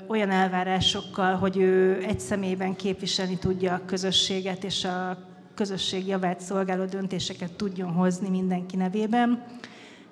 olyan 0.08 0.30
elvárásokkal, 0.30 1.36
hogy 1.36 1.58
ő 1.58 2.04
egy 2.08 2.20
személyben 2.20 2.76
képviselni 2.76 3.38
tudja 3.38 3.74
a 3.74 3.86
közösséget, 3.86 4.64
és 4.64 4.86
a 4.86 5.18
közösség 5.56 6.08
javát 6.08 6.42
szolgáló 6.42 6.86
döntéseket 6.86 7.52
tudjon 7.54 7.92
hozni 7.92 8.30
mindenki 8.30 8.76
nevében. 8.76 9.44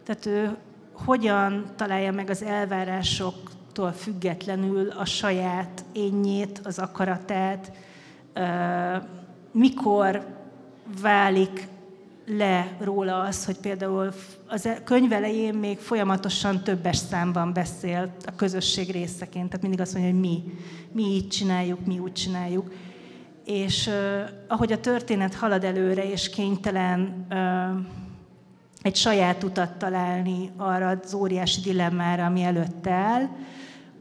Tehát 0.04 0.26
ő 0.26 0.58
hogyan 0.94 1.66
találja 1.76 2.12
meg 2.12 2.30
az 2.30 2.44
elvárásoktól 2.44 3.92
függetlenül 3.92 4.90
a 4.90 5.06
saját 5.06 5.86
énjét, 5.94 6.62
az 6.64 6.80
akaratát, 6.80 7.72
mikor 9.52 10.26
válik 11.02 11.68
le 12.26 12.76
róla 12.80 13.20
az, 13.20 13.46
hogy 13.46 13.58
például 13.58 14.14
az 14.48 14.66
e- 14.66 14.84
könyv 14.84 15.12
elején 15.12 15.54
még 15.54 15.78
folyamatosan 15.78 16.64
többes 16.64 16.98
számban 16.98 17.54
beszél 17.54 18.16
a 18.26 18.36
közösség 18.36 18.92
részeként, 18.92 19.48
tehát 19.48 19.62
mindig 19.62 19.82
azt 19.82 19.94
mondja, 19.94 20.12
hogy 20.12 20.20
mi, 20.20 20.44
mi 20.92 21.04
így 21.04 21.28
csináljuk, 21.28 21.86
mi 21.86 22.00
úgy 22.00 22.12
csináljuk. 22.12 22.74
És 23.46 23.88
uh, 23.88 24.30
ahogy 24.48 24.72
a 24.72 24.80
történet 24.80 25.36
halad 25.36 25.64
előre, 25.64 26.12
és 26.12 26.30
kénytelen 26.30 27.26
uh, 27.30 27.86
egy 28.82 28.96
saját 28.96 29.44
utat 29.44 29.78
találni 29.78 30.52
arra 30.58 30.88
az 30.88 31.14
óriási 31.14 31.62
dilemmára, 31.62 32.26
ami 32.26 32.44
előtte 32.44 32.92
áll, 32.92 33.30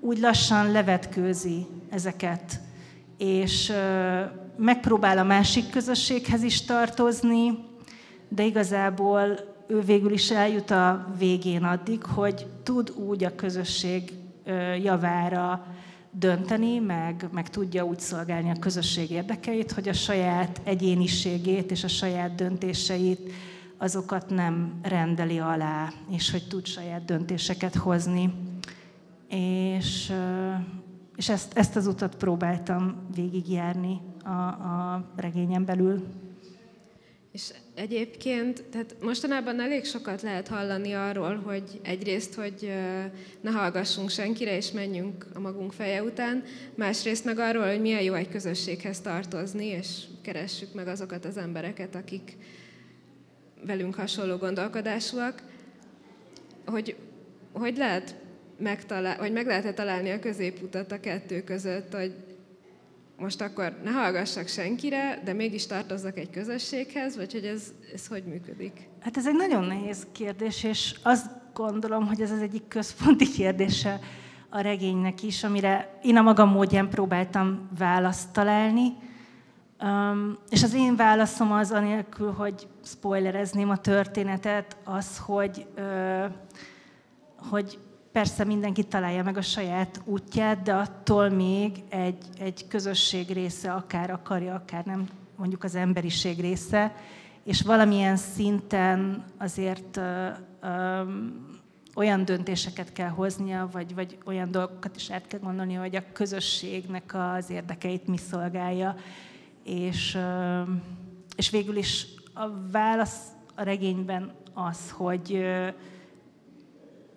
úgy 0.01 0.19
lassan 0.19 0.71
levetkőzi 0.71 1.67
ezeket, 1.91 2.61
és 3.19 3.69
uh, 3.69 4.21
megpróbál 4.57 5.19
a 5.19 5.25
másik 5.25 5.71
közösséghez 5.71 6.43
is 6.43 6.65
tartozni, 6.65 7.69
de 8.31 8.45
igazából 8.45 9.39
ő 9.67 9.81
végül 9.81 10.13
is 10.13 10.31
eljut 10.31 10.71
a 10.71 11.07
végén 11.19 11.63
addig, 11.63 12.03
hogy 12.03 12.47
tud 12.63 12.91
úgy 12.91 13.25
a 13.25 13.35
közösség 13.35 14.13
javára 14.83 15.67
dönteni, 16.11 16.79
meg, 16.79 17.29
meg 17.33 17.49
tudja 17.49 17.85
úgy 17.85 18.01
szolgálni 18.01 18.51
a 18.51 18.59
közösség 18.61 19.11
érdekeit, 19.11 19.73
hogy 19.73 19.89
a 19.89 19.93
saját 19.93 20.61
egyéniségét 20.65 21.71
és 21.71 21.85
a 21.85 21.89
saját 21.89 22.35
döntéseit 22.35 23.33
azokat 23.79 24.31
nem 24.31 24.79
rendeli 24.83 25.39
alá, 25.39 25.93
és 26.11 26.31
hogy 26.31 26.47
tud 26.49 26.67
saját 26.67 27.05
döntéseket 27.05 27.75
hozni. 27.75 28.33
És, 29.29 30.13
és 31.17 31.29
ezt, 31.29 31.59
ezt 31.59 31.77
az 31.77 31.87
utat 31.87 32.17
próbáltam 32.17 32.95
végigjárni 33.15 34.01
a, 34.25 34.31
a 34.31 35.05
regényen 35.17 35.65
belül. 35.65 36.03
És 37.41 37.51
egyébként, 37.75 38.63
tehát 38.63 38.97
mostanában 39.03 39.61
elég 39.61 39.85
sokat 39.85 40.23
lehet 40.23 40.49
hallani 40.49 40.93
arról, 40.93 41.37
hogy 41.37 41.81
egyrészt, 41.83 42.35
hogy 42.35 42.73
ne 43.41 43.51
hallgassunk 43.51 44.11
senkire, 44.11 44.57
és 44.57 44.71
menjünk 44.71 45.27
a 45.35 45.41
magunk 45.41 45.73
feje 45.73 46.03
után, 46.03 46.45
másrészt 46.75 47.25
meg 47.25 47.39
arról, 47.39 47.69
hogy 47.69 47.81
milyen 47.81 48.03
jó 48.03 48.15
egy 48.15 48.29
közösséghez 48.29 49.01
tartozni, 49.01 49.67
és 49.67 50.05
keressük 50.23 50.75
meg 50.75 50.89
azokat 50.89 51.25
az 51.25 51.37
embereket, 51.37 51.95
akik 51.95 52.37
velünk 53.67 53.95
hasonló 53.95 54.37
gondolkodásúak, 54.37 55.43
hogy 56.67 56.97
hogy 57.53 57.77
lehet 57.77 58.15
megtalál, 58.59 59.19
vagy 59.19 59.33
meg 59.33 59.47
lehet 59.47 59.75
találni 59.75 60.11
a 60.11 60.19
középutat 60.19 60.93
a 60.93 61.01
kettő 61.01 61.43
között, 61.43 61.95
hogy 61.95 62.15
most 63.21 63.41
akkor 63.41 63.77
ne 63.85 63.91
hallgassak 63.91 64.49
senkire, 64.49 65.21
de 65.25 65.33
mégis 65.33 65.67
tartozzak 65.67 66.19
egy 66.19 66.31
közösséghez, 66.31 67.17
vagy 67.17 67.33
hogy 67.33 67.45
ez, 67.45 67.73
ez 67.95 68.07
hogy 68.07 68.25
működik? 68.25 68.89
Hát 69.01 69.17
ez 69.17 69.27
egy 69.27 69.35
nagyon 69.35 69.65
nehéz 69.65 70.07
kérdés, 70.13 70.65
és 70.65 70.95
azt 71.03 71.31
gondolom, 71.55 72.07
hogy 72.07 72.21
ez 72.21 72.31
az 72.31 72.41
egyik 72.41 72.69
központi 72.69 73.31
kérdése 73.31 74.01
a 74.49 74.61
regénynek 74.61 75.23
is, 75.23 75.45
amire 75.45 75.99
én 76.03 76.17
a 76.17 76.23
magam 76.23 76.51
módján 76.51 76.89
próbáltam 76.89 77.69
választ 77.79 78.33
találni. 78.33 78.93
Um, 79.83 80.39
és 80.49 80.63
az 80.63 80.75
én 80.75 80.97
válaszom 80.97 81.53
az, 81.53 81.71
anélkül, 81.71 82.33
hogy 82.33 82.69
spoilerezném 82.85 83.71
a 83.71 83.77
történetet, 83.77 84.77
az, 84.85 85.19
hogy, 85.19 85.67
uh, 85.77 86.25
hogy 87.51 87.79
Persze 88.13 88.45
mindenki 88.45 88.85
találja 88.85 89.23
meg 89.23 89.37
a 89.37 89.43
saját 89.43 90.01
útját, 90.05 90.63
de 90.63 90.75
attól 90.75 91.29
még 91.29 91.83
egy, 91.89 92.25
egy 92.39 92.69
közösség 92.69 93.29
része 93.29 93.73
akár 93.73 94.11
akarja, 94.11 94.55
akár 94.55 94.85
nem, 94.85 95.09
mondjuk 95.37 95.65
az 95.65 95.75
emberiség 95.75 96.41
része, 96.41 96.95
és 97.45 97.63
valamilyen 97.63 98.17
szinten 98.17 99.25
azért 99.39 99.97
ö, 99.97 100.29
ö, 100.61 101.03
olyan 101.95 102.25
döntéseket 102.25 102.93
kell 102.93 103.09
hoznia, 103.09 103.69
vagy, 103.73 103.95
vagy 103.95 104.19
olyan 104.25 104.51
dolgokat 104.51 104.97
is 104.97 105.11
át 105.11 105.27
kell 105.27 105.41
gondolni, 105.41 105.75
hogy 105.75 105.97
a 105.97 106.13
közösségnek 106.13 107.15
az 107.15 107.51
érdekeit 107.51 108.07
mi 108.07 108.17
szolgálja. 108.17 108.97
És, 109.65 110.19
és 111.37 111.51
végül 111.51 111.77
is 111.77 112.07
a 112.35 112.47
válasz 112.71 113.21
a 113.55 113.63
regényben 113.63 114.33
az, 114.55 114.91
hogy 114.91 115.45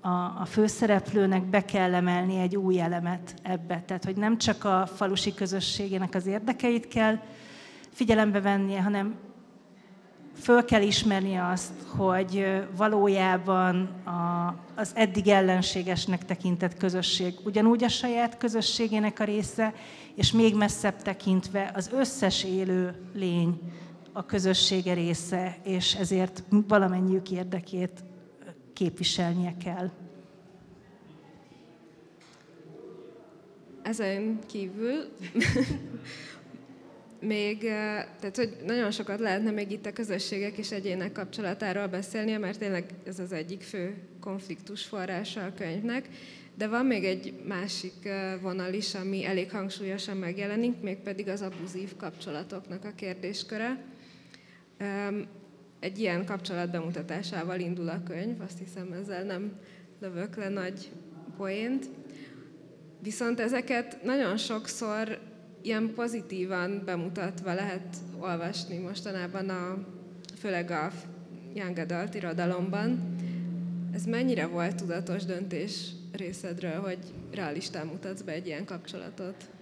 a, 0.03 0.41
a 0.41 0.45
főszereplőnek 0.45 1.43
be 1.43 1.65
kell 1.65 1.93
emelni 1.93 2.39
egy 2.39 2.55
új 2.55 2.79
elemet 2.79 3.33
ebbe. 3.41 3.83
Tehát, 3.85 4.05
hogy 4.05 4.15
nem 4.15 4.37
csak 4.37 4.63
a 4.63 4.85
falusi 4.95 5.33
közösségének 5.33 6.15
az 6.15 6.25
érdekeit 6.25 6.87
kell 6.87 7.19
figyelembe 7.89 8.41
vennie, 8.41 8.81
hanem 8.81 9.15
föl 10.41 10.65
kell 10.65 10.81
ismernie 10.81 11.45
azt, 11.45 11.71
hogy 11.87 12.45
valójában 12.77 13.89
a, 14.05 14.55
az 14.75 14.91
eddig 14.95 15.27
ellenségesnek 15.27 16.25
tekintett 16.25 16.77
közösség 16.77 17.33
ugyanúgy 17.45 17.83
a 17.83 17.89
saját 17.89 18.37
közösségének 18.37 19.19
a 19.19 19.23
része, 19.23 19.73
és 20.15 20.31
még 20.31 20.55
messzebb 20.55 21.01
tekintve 21.01 21.71
az 21.75 21.89
összes 21.93 22.43
élő 22.43 22.95
lény 23.13 23.59
a 24.11 24.25
közössége 24.25 24.93
része, 24.93 25.57
és 25.63 25.95
ezért 25.95 26.43
valamennyiük 26.67 27.31
érdekét 27.31 28.03
képviselnie 28.73 29.53
kell. 29.63 29.89
Ezen 33.83 34.39
kívül 34.47 34.95
még, 37.19 37.59
tehát 38.19 38.35
hogy 38.35 38.57
nagyon 38.65 38.91
sokat 38.91 39.19
lehetne 39.19 39.51
még 39.51 39.71
itt 39.71 39.85
a 39.85 39.93
közösségek 39.93 40.57
és 40.57 40.71
egyének 40.71 41.11
kapcsolatáról 41.11 41.87
beszélni, 41.87 42.37
mert 42.37 42.59
tényleg 42.59 42.85
ez 43.05 43.19
az 43.19 43.31
egyik 43.31 43.61
fő 43.61 43.95
konfliktus 44.19 44.83
forrása 44.83 45.43
a 45.43 45.53
könyvnek, 45.53 46.09
de 46.57 46.67
van 46.67 46.85
még 46.85 47.03
egy 47.03 47.33
másik 47.47 48.09
vonal 48.41 48.73
is, 48.73 48.95
ami 48.95 49.25
elég 49.25 49.51
hangsúlyosan 49.51 50.17
megjelenik, 50.17 50.81
mégpedig 50.81 51.27
az 51.27 51.41
abuzív 51.41 51.95
kapcsolatoknak 51.95 52.85
a 52.85 52.91
kérdésköre. 52.95 53.83
Egy 55.83 55.99
ilyen 55.99 56.25
kapcsolat 56.25 56.71
bemutatásával 56.71 57.59
indul 57.59 57.89
a 57.89 58.03
könyv, 58.03 58.41
azt 58.41 58.57
hiszem 58.57 58.91
ezzel 58.91 59.23
nem 59.23 59.51
lövök 59.99 60.35
le 60.35 60.49
nagy 60.49 60.91
poént. 61.37 61.85
Viszont 63.01 63.39
ezeket 63.39 64.03
nagyon 64.03 64.37
sokszor 64.37 65.19
ilyen 65.61 65.93
pozitívan 65.95 66.81
bemutatva 66.85 67.53
lehet 67.53 67.97
olvasni 68.19 68.77
mostanában, 68.77 69.49
a, 69.49 69.77
főleg 70.39 70.71
a 70.71 70.91
young 71.53 71.77
adult 71.77 72.15
irodalomban. 72.15 73.15
Ez 73.93 74.05
mennyire 74.05 74.47
volt 74.47 74.75
tudatos 74.75 75.25
döntés 75.25 75.91
részedről, 76.11 76.79
hogy 76.79 76.99
realistán 77.31 77.87
mutatsz 77.87 78.21
be 78.21 78.31
egy 78.31 78.47
ilyen 78.47 78.65
kapcsolatot? 78.65 79.52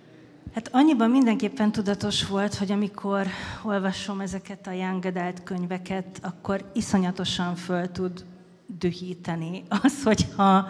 Hát 0.54 0.70
annyiban 0.72 1.10
mindenképpen 1.10 1.72
tudatos 1.72 2.28
volt, 2.28 2.56
hogy 2.56 2.72
amikor 2.72 3.28
olvasom 3.64 4.20
ezeket 4.20 4.68
a 4.68 4.72
young 4.72 5.06
adult 5.06 5.44
könyveket, 5.44 6.20
akkor 6.22 6.70
iszonyatosan 6.74 7.56
föl 7.56 7.92
tud 7.92 8.26
dühíteni 8.66 9.64
az, 9.84 10.04
hogyha 10.04 10.68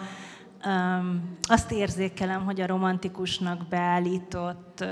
um, 0.66 1.36
azt 1.42 1.72
érzékelem, 1.72 2.44
hogy 2.44 2.60
a 2.60 2.66
romantikusnak 2.66 3.66
beállított 3.68 4.78
uh, 4.80 4.88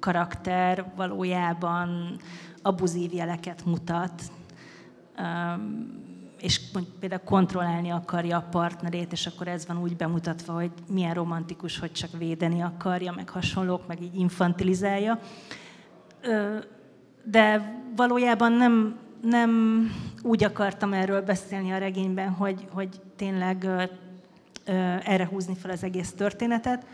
karakter 0.00 0.92
valójában 0.96 2.18
abuzív 2.62 3.12
jeleket 3.12 3.64
mutat. 3.64 4.22
Um, 5.18 6.05
és 6.40 6.60
például 7.00 7.20
kontrollálni 7.24 7.90
akarja 7.90 8.36
a 8.36 8.46
partnerét, 8.50 9.12
és 9.12 9.26
akkor 9.26 9.48
ez 9.48 9.66
van 9.66 9.82
úgy 9.82 9.96
bemutatva, 9.96 10.52
hogy 10.52 10.70
milyen 10.88 11.14
romantikus, 11.14 11.78
hogy 11.78 11.92
csak 11.92 12.10
védeni 12.18 12.62
akarja, 12.62 13.12
meg 13.12 13.28
hasonlók, 13.28 13.86
meg 13.86 14.02
így 14.02 14.18
infantilizálja. 14.18 15.20
De 17.24 17.74
valójában 17.96 18.52
nem, 18.52 18.98
nem 19.22 19.80
úgy 20.22 20.44
akartam 20.44 20.92
erről 20.92 21.22
beszélni 21.22 21.72
a 21.72 21.78
regényben, 21.78 22.28
hogy, 22.28 22.66
hogy 22.70 23.00
tényleg 23.16 23.68
erre 25.04 25.26
húzni 25.26 25.54
fel 25.54 25.70
az 25.70 25.82
egész 25.82 26.12
történetet. 26.12 26.86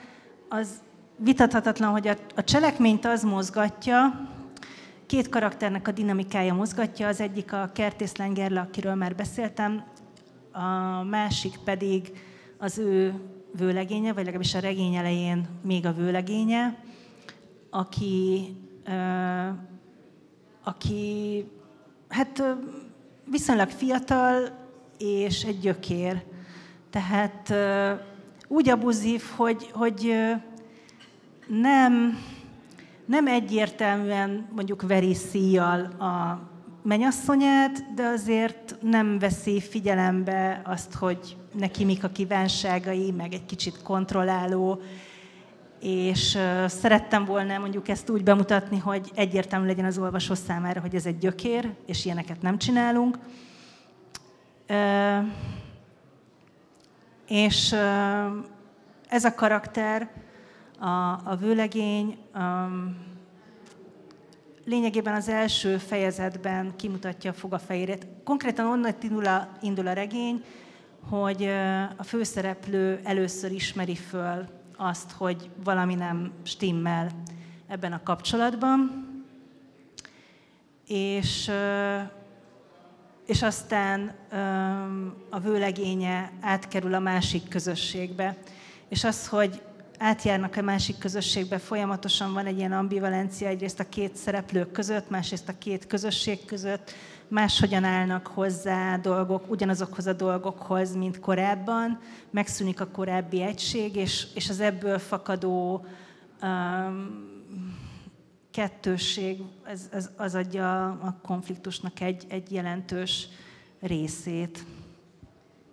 Az 0.48 0.68
vitathatatlan, 1.16 1.90
hogy 1.90 2.08
a, 2.08 2.16
a 2.34 2.44
cselekményt 2.44 3.04
az 3.04 3.22
mozgatja, 3.22 4.28
két 5.12 5.28
karakternek 5.28 5.88
a 5.88 5.92
dinamikája 5.92 6.54
mozgatja, 6.54 7.08
az 7.08 7.20
egyik 7.20 7.52
a 7.52 7.70
kertészlen 7.74 8.34
Gerle, 8.34 8.60
akiről 8.60 8.94
már 8.94 9.14
beszéltem, 9.14 9.84
a 10.52 11.02
másik 11.02 11.58
pedig 11.64 12.12
az 12.58 12.78
ő 12.78 13.14
vőlegénye, 13.56 14.12
vagy 14.12 14.24
legalábbis 14.24 14.54
a 14.54 14.58
regény 14.58 14.94
elején 14.94 15.48
még 15.62 15.86
a 15.86 15.92
vőlegénye, 15.92 16.78
aki, 17.70 18.46
aki 20.64 21.44
hát 22.08 22.42
viszonylag 23.30 23.68
fiatal, 23.68 24.48
és 24.98 25.44
egy 25.44 25.58
gyökér. 25.58 26.22
Tehát 26.90 27.54
úgy 28.48 28.68
abuzív, 28.68 29.22
hogy, 29.36 29.70
hogy 29.72 30.14
nem, 31.46 32.18
nem 33.04 33.26
egyértelműen 33.26 34.48
mondjuk 34.54 34.82
veri 34.82 35.14
szíjjal 35.14 35.80
a 35.84 36.40
menyasszonyát, 36.82 37.94
de 37.94 38.06
azért 38.06 38.76
nem 38.80 39.18
veszi 39.18 39.60
figyelembe 39.60 40.62
azt, 40.64 40.94
hogy 40.94 41.36
neki 41.52 41.84
mik 41.84 42.04
a 42.04 42.08
kívánságai, 42.08 43.10
meg 43.10 43.32
egy 43.32 43.46
kicsit 43.46 43.82
kontrolláló, 43.82 44.80
és 45.80 46.38
szerettem 46.66 47.24
volna 47.24 47.58
mondjuk 47.58 47.88
ezt 47.88 48.10
úgy 48.10 48.22
bemutatni, 48.22 48.78
hogy 48.78 49.10
egyértelmű 49.14 49.66
legyen 49.66 49.84
az 49.84 49.98
olvasó 49.98 50.34
számára, 50.34 50.80
hogy 50.80 50.94
ez 50.94 51.06
egy 51.06 51.18
gyökér, 51.18 51.74
és 51.86 52.04
ilyeneket 52.04 52.42
nem 52.42 52.58
csinálunk. 52.58 53.18
És 57.28 57.72
ez 59.08 59.24
a 59.24 59.34
karakter, 59.34 60.10
a, 60.82 61.20
a 61.24 61.36
vőlegény, 61.36 62.18
um, 62.34 62.96
lényegében 64.64 65.14
az 65.14 65.28
első 65.28 65.76
fejezetben 65.76 66.76
kimutatja 66.76 67.30
a 67.30 67.34
fogafehérét. 67.34 68.06
Konkrétan 68.24 68.66
onnan 68.66 68.94
indul 69.02 69.26
a, 69.26 69.48
indul 69.60 69.86
a 69.86 69.92
regény, 69.92 70.44
hogy 71.08 71.48
a 71.96 72.02
főszereplő 72.02 73.00
először 73.04 73.52
ismeri 73.52 73.94
föl 73.94 74.48
azt, 74.76 75.10
hogy 75.10 75.50
valami 75.64 75.94
nem 75.94 76.32
stimmel 76.42 77.10
ebben 77.68 77.92
a 77.92 78.02
kapcsolatban, 78.02 79.06
és, 80.86 81.50
és 83.26 83.42
aztán 83.42 84.14
a 85.30 85.38
vőlegénye 85.38 86.32
átkerül 86.40 86.94
a 86.94 86.98
másik 86.98 87.48
közösségbe. 87.48 88.36
És 88.88 89.04
az, 89.04 89.28
hogy 89.28 89.62
átjárnak 90.02 90.56
a 90.56 90.62
másik 90.62 90.98
közösségbe, 90.98 91.58
folyamatosan 91.58 92.32
van 92.32 92.46
egy 92.46 92.58
ilyen 92.58 92.72
ambivalencia 92.72 93.48
egyrészt 93.48 93.80
a 93.80 93.88
két 93.88 94.16
szereplő 94.16 94.66
között, 94.66 95.10
másrészt 95.10 95.48
a 95.48 95.58
két 95.58 95.86
közösség 95.86 96.44
között, 96.44 96.90
máshogyan 97.28 97.84
állnak 97.84 98.26
hozzá 98.26 98.96
dolgok, 98.96 99.50
ugyanazokhoz 99.50 100.06
a 100.06 100.12
dolgokhoz, 100.12 100.96
mint 100.96 101.20
korábban, 101.20 102.00
megszűnik 102.30 102.80
a 102.80 102.86
korábbi 102.86 103.42
egység, 103.42 103.96
és, 103.96 104.26
és 104.34 104.48
az 104.48 104.60
ebből 104.60 104.98
fakadó 104.98 105.86
um, 106.42 107.30
kettősség, 108.50 109.38
ez, 109.64 109.88
ez, 109.92 110.10
az 110.16 110.34
adja 110.34 110.84
a 110.86 111.18
konfliktusnak 111.22 112.00
egy, 112.00 112.24
egy 112.28 112.52
jelentős 112.52 113.28
részét. 113.80 114.64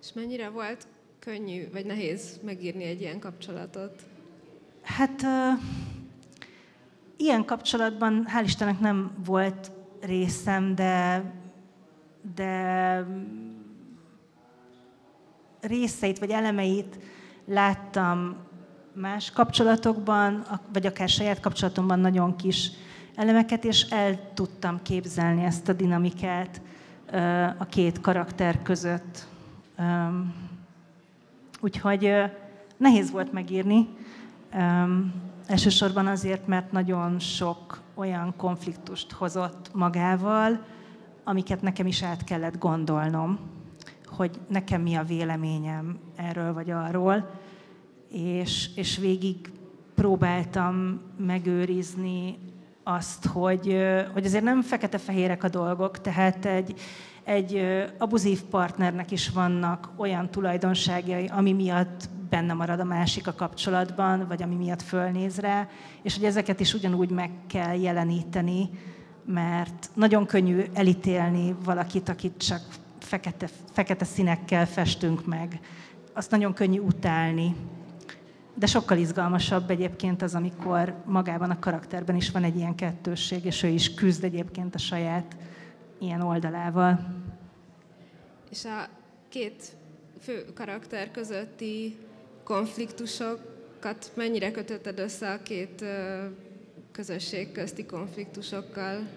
És 0.02 0.14
mennyire 0.14 0.50
volt 0.50 0.88
könnyű 1.20 1.70
vagy 1.72 1.86
nehéz 1.86 2.40
megírni 2.44 2.84
egy 2.84 3.02
ilyen 3.02 3.20
kapcsolatot? 3.20 4.04
Hát 4.98 5.26
ilyen 7.18 7.46
kapcsolatban 7.46 8.28
hál' 8.34 8.44
Istennek 8.44 8.80
nem 8.80 9.12
volt 9.26 9.72
részem, 10.02 10.76
de, 10.76 11.24
de 12.36 13.06
részeit 15.62 16.20
vagy 16.20 16.30
elemeit 16.30 17.00
láttam 17.46 18.36
más 18.94 19.32
kapcsolatokban, 19.32 20.46
vagy 20.74 20.86
akár 20.86 21.10
saját 21.10 21.40
kapcsolatomban 21.40 22.00
nagyon 22.00 22.36
kis 22.36 22.72
elemeket, 23.16 23.64
és 23.64 23.82
el 23.82 24.34
tudtam 24.34 24.82
képzelni 24.82 25.44
ezt 25.44 25.70
a 25.70 25.74
dinamikát 25.74 26.62
a 27.58 27.66
két 27.66 28.02
karakter 28.02 28.62
között. 28.62 29.28
Úgyhogy 31.62 32.14
nehéz 32.78 33.12
volt 33.12 33.32
megírni, 33.32 33.88
elsősorban 35.48 36.08
azért, 36.08 36.48
mert 36.48 36.72
nagyon 36.72 37.20
sok 37.20 37.82
olyan 37.96 38.34
konfliktust 38.38 39.12
hozott 39.12 39.74
magával, 39.74 40.64
amiket 41.24 41.62
nekem 41.62 41.88
is 41.88 42.04
át 42.04 42.24
kellett 42.24 42.58
gondolnom, 42.58 43.40
hogy 44.06 44.40
nekem 44.48 44.82
mi 44.82 44.96
a 44.96 45.04
véleményem 45.04 46.00
erről 46.16 46.54
vagy 46.54 46.70
arról, 46.70 47.30
és, 48.12 48.70
és 48.76 48.98
végig 48.98 49.52
próbáltam 49.96 51.02
megőrizni 51.18 52.38
azt, 52.84 53.26
hogy, 53.26 53.78
hogy 54.14 54.26
azért 54.26 54.44
nem 54.44 54.62
fekete-fehérek 54.62 55.44
a 55.44 55.50
dolgok, 55.50 56.02
tehát 56.02 56.46
egy, 56.46 56.80
egy 57.24 57.62
abuzív 57.98 58.44
partnernek 58.44 59.12
is 59.12 59.30
vannak 59.30 59.90
olyan 59.98 60.30
tulajdonságai, 60.30 61.28
ami 61.28 61.54
miatt 61.54 62.10
benne 62.30 62.54
marad 62.54 62.80
a 62.80 62.84
másik 62.84 63.28
a 63.28 63.34
kapcsolatban, 63.34 64.28
vagy 64.28 64.44
ami 64.44 64.56
miatt 64.56 64.82
fölnéz 64.82 65.40
rá, 65.40 65.68
és 66.02 66.16
hogy 66.16 66.26
ezeket 66.26 66.60
is 66.60 66.74
ugyanúgy 66.74 67.10
meg 67.10 67.32
kell 67.48 67.80
jeleníteni, 67.80 68.70
mert 69.26 69.90
nagyon 69.94 70.26
könnyű 70.26 70.64
elítélni 70.74 71.56
valakit, 71.64 72.10
akit 72.10 72.38
csak 72.38 72.62
fekete, 73.00 73.50
fekete 73.72 74.06
színekkel 74.06 74.68
festünk 74.68 75.26
meg. 75.26 75.60
Azt 76.14 76.32
nagyon 76.32 76.54
könnyű 76.54 76.80
utálni. 76.80 77.56
De 78.56 78.66
sokkal 78.66 78.98
izgalmasabb 78.98 79.70
egyébként 79.70 80.22
az, 80.22 80.36
amikor 80.36 80.96
magában 81.06 81.50
a 81.50 81.60
karakterben 81.60 82.16
is 82.16 82.32
van 82.32 82.44
egy 82.44 82.56
ilyen 82.56 82.76
kettősség, 82.76 83.46
és 83.46 83.64
ő 83.64 83.68
is 83.68 83.94
küzd 83.94 84.24
egyébként 84.24 84.76
a 84.76 84.78
saját 84.78 85.36
ilyen 86.00 86.22
oldalával. 86.22 87.00
És 88.50 88.66
a 88.66 88.88
két 89.30 89.76
fő 90.22 90.46
karakter 90.54 91.12
közötti 91.12 91.98
konfliktusokat 92.50 94.12
mennyire 94.14 94.52
kötötted 94.52 95.00
össze 95.00 95.32
a 95.32 95.42
két 95.44 95.86
közösség 96.92 97.52
közti 97.52 97.86
konfliktusokkal? 97.86 99.08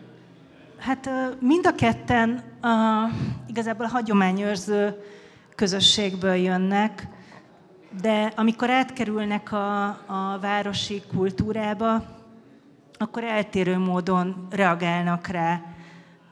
Hát 0.79 1.11
mind 1.41 1.67
a 1.67 1.75
ketten 1.75 2.43
a, 2.61 3.09
igazából 3.47 3.85
a 3.85 3.89
hagyományőrző 3.89 5.03
közösségből 5.55 6.35
jönnek, 6.35 7.07
de 8.03 8.33
amikor 8.37 8.71
átkerülnek 8.71 9.53
a, 9.53 9.87
a 9.89 10.39
városi 10.41 11.03
kultúrába, 11.17 12.05
akkor 12.99 13.25
eltérő 13.25 13.79
módon 13.79 14.47
reagálnak 14.51 15.27
rá. 15.27 15.61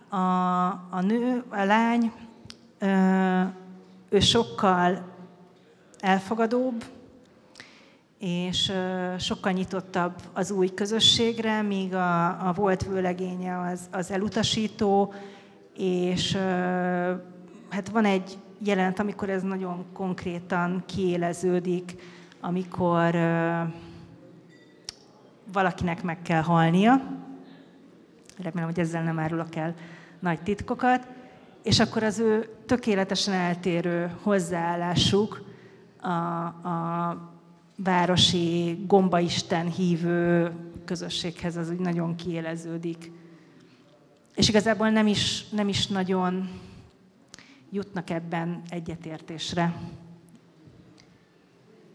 A, 0.09 0.67
a 0.91 1.01
nő, 1.01 1.45
a 1.49 1.65
lány, 1.65 2.13
ő 4.09 4.21
sokkal 4.21 5.19
elfogadóbb, 6.01 6.85
és 8.19 8.73
sokkal 9.19 9.53
nyitottabb 9.53 10.15
az 10.33 10.51
új 10.51 10.75
közösségre, 10.75 11.63
míg 11.63 11.95
a, 11.95 12.49
a 12.49 12.53
volt 12.53 12.85
vőlegénye 12.85 13.61
az, 13.61 13.81
az 13.91 14.11
elutasító, 14.11 15.15
és 15.77 16.37
hát 17.69 17.89
van 17.93 18.05
egy 18.05 18.39
jelent, 18.59 18.99
amikor 18.99 19.31
ez 19.31 19.43
nagyon 19.43 19.85
konkrétan 19.93 20.83
kiéleződik, 20.87 21.95
amikor 22.41 23.15
valakinek 25.53 26.03
meg 26.03 26.23
kell 26.23 26.43
halnia, 26.43 27.01
remélem, 28.43 28.69
hogy 28.69 28.79
ezzel 28.79 29.03
nem 29.03 29.19
árulok 29.19 29.57
el 29.57 29.75
nagy 30.19 30.43
titkokat, 30.43 31.07
és 31.63 31.81
akkor 31.81 32.03
az 32.03 32.19
ő 32.19 32.49
tökéletesen 32.67 33.35
eltérő 33.35 34.11
hozzáállásuk 34.23 35.50
a, 36.03 36.45
a 36.47 37.31
városi 37.77 38.79
gombaisten 38.87 39.71
hívő 39.71 40.53
közösséghez 40.85 41.57
az 41.57 41.71
úgy 41.71 41.79
nagyon 41.79 42.17
kiéleződik. 42.17 43.11
És 44.35 44.49
igazából 44.49 44.91
nem 44.91 45.07
is, 45.07 45.49
nem 45.49 45.69
is 45.69 45.87
nagyon 45.87 46.51
jutnak 47.71 48.11
ebben 48.11 48.63
egyetértésre. 48.71 49.75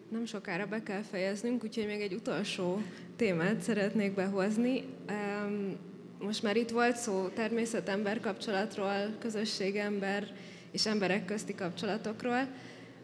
Nem 0.10 0.26
sokára 0.26 0.66
be 0.66 0.84
kell 0.84 1.02
fejeznünk, 1.02 1.64
úgyhogy 1.64 1.86
még 1.86 2.02
egy 2.02 2.14
utolsó 2.14 2.82
témát 3.16 3.62
szeretnék 3.62 4.14
behozni. 4.14 4.84
Most 6.20 6.44
már 6.44 6.56
itt 6.56 6.70
volt 6.70 6.96
szó 6.96 7.28
természet-ember 7.28 8.20
kapcsolatról, 8.20 9.16
közösség-ember 9.20 10.28
és 10.72 10.86
emberek 10.86 11.26
közti 11.26 11.56
kapcsolatokról, 11.56 12.48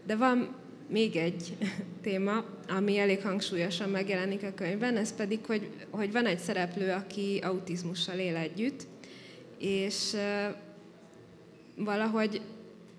de 0.05 0.15
van 0.15 0.55
még 0.91 1.15
egy 1.15 1.57
téma, 2.03 2.45
ami 2.67 2.97
elég 2.97 3.21
hangsúlyosan 3.21 3.89
megjelenik 3.89 4.43
a 4.43 4.53
könyvben, 4.53 4.97
ez 4.97 5.15
pedig, 5.15 5.39
hogy, 5.45 5.69
hogy 5.89 6.11
van 6.11 6.25
egy 6.25 6.39
szereplő, 6.39 6.91
aki 6.91 7.39
autizmussal 7.43 8.17
él 8.17 8.35
együtt, 8.35 8.87
és 9.57 10.15
valahogy 11.75 12.41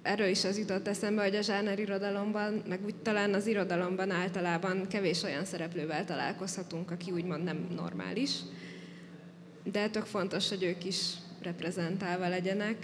erről 0.02 0.28
is 0.28 0.44
az 0.44 0.58
jutott 0.58 0.88
eszembe, 0.88 1.22
hogy 1.22 1.34
a 1.34 1.42
zsáner 1.42 1.78
irodalomban, 1.78 2.62
meg 2.68 2.84
úgy 2.84 2.94
talán 2.94 3.34
az 3.34 3.46
irodalomban 3.46 4.10
általában 4.10 4.86
kevés 4.88 5.22
olyan 5.22 5.44
szereplővel 5.44 6.04
találkozhatunk, 6.04 6.90
aki 6.90 7.10
úgymond 7.10 7.44
nem 7.44 7.66
normális. 7.74 8.30
De 9.72 9.88
tök 9.88 10.04
fontos, 10.04 10.48
hogy 10.48 10.62
ők 10.62 10.84
is 10.84 11.12
reprezentálva 11.42 12.28
legyenek. 12.28 12.76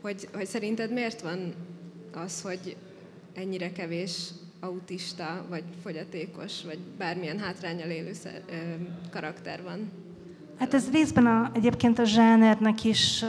Hogy, 0.00 0.28
hogy 0.32 0.46
szerinted 0.46 0.92
miért 0.92 1.20
van 1.20 1.54
az, 2.12 2.40
hogy 2.40 2.76
ennyire 3.34 3.72
kevés 3.72 4.30
autista, 4.60 5.44
vagy 5.48 5.64
fogyatékos, 5.82 6.64
vagy 6.64 6.78
bármilyen 6.98 7.38
hátrányal 7.38 7.88
élő 7.88 8.12
karakter 9.10 9.62
van? 9.62 9.90
Hát 10.58 10.74
ez 10.74 10.90
részben 10.90 11.26
a, 11.26 11.50
egyébként 11.54 11.98
a 11.98 12.04
zsánernek 12.04 12.84
is 12.84 13.24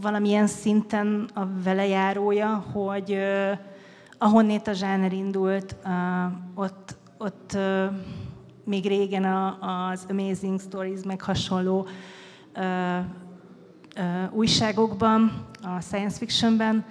valamilyen 0.00 0.46
szinten 0.46 1.28
a 1.34 1.46
velejárója, 1.62 2.64
hogy 2.72 3.18
ahonnét 4.18 4.66
a 4.66 4.72
zsáner 4.72 5.12
indult, 5.12 5.76
ott, 6.54 6.96
ott 7.18 7.58
még 8.64 8.86
régen 8.86 9.24
az 9.60 10.06
Amazing 10.08 10.60
Stories 10.60 11.00
meg 11.04 11.20
hasonló 11.20 11.86
újságokban, 14.30 15.46
a 15.62 15.80
science 15.80 16.16
fictionben, 16.16 16.84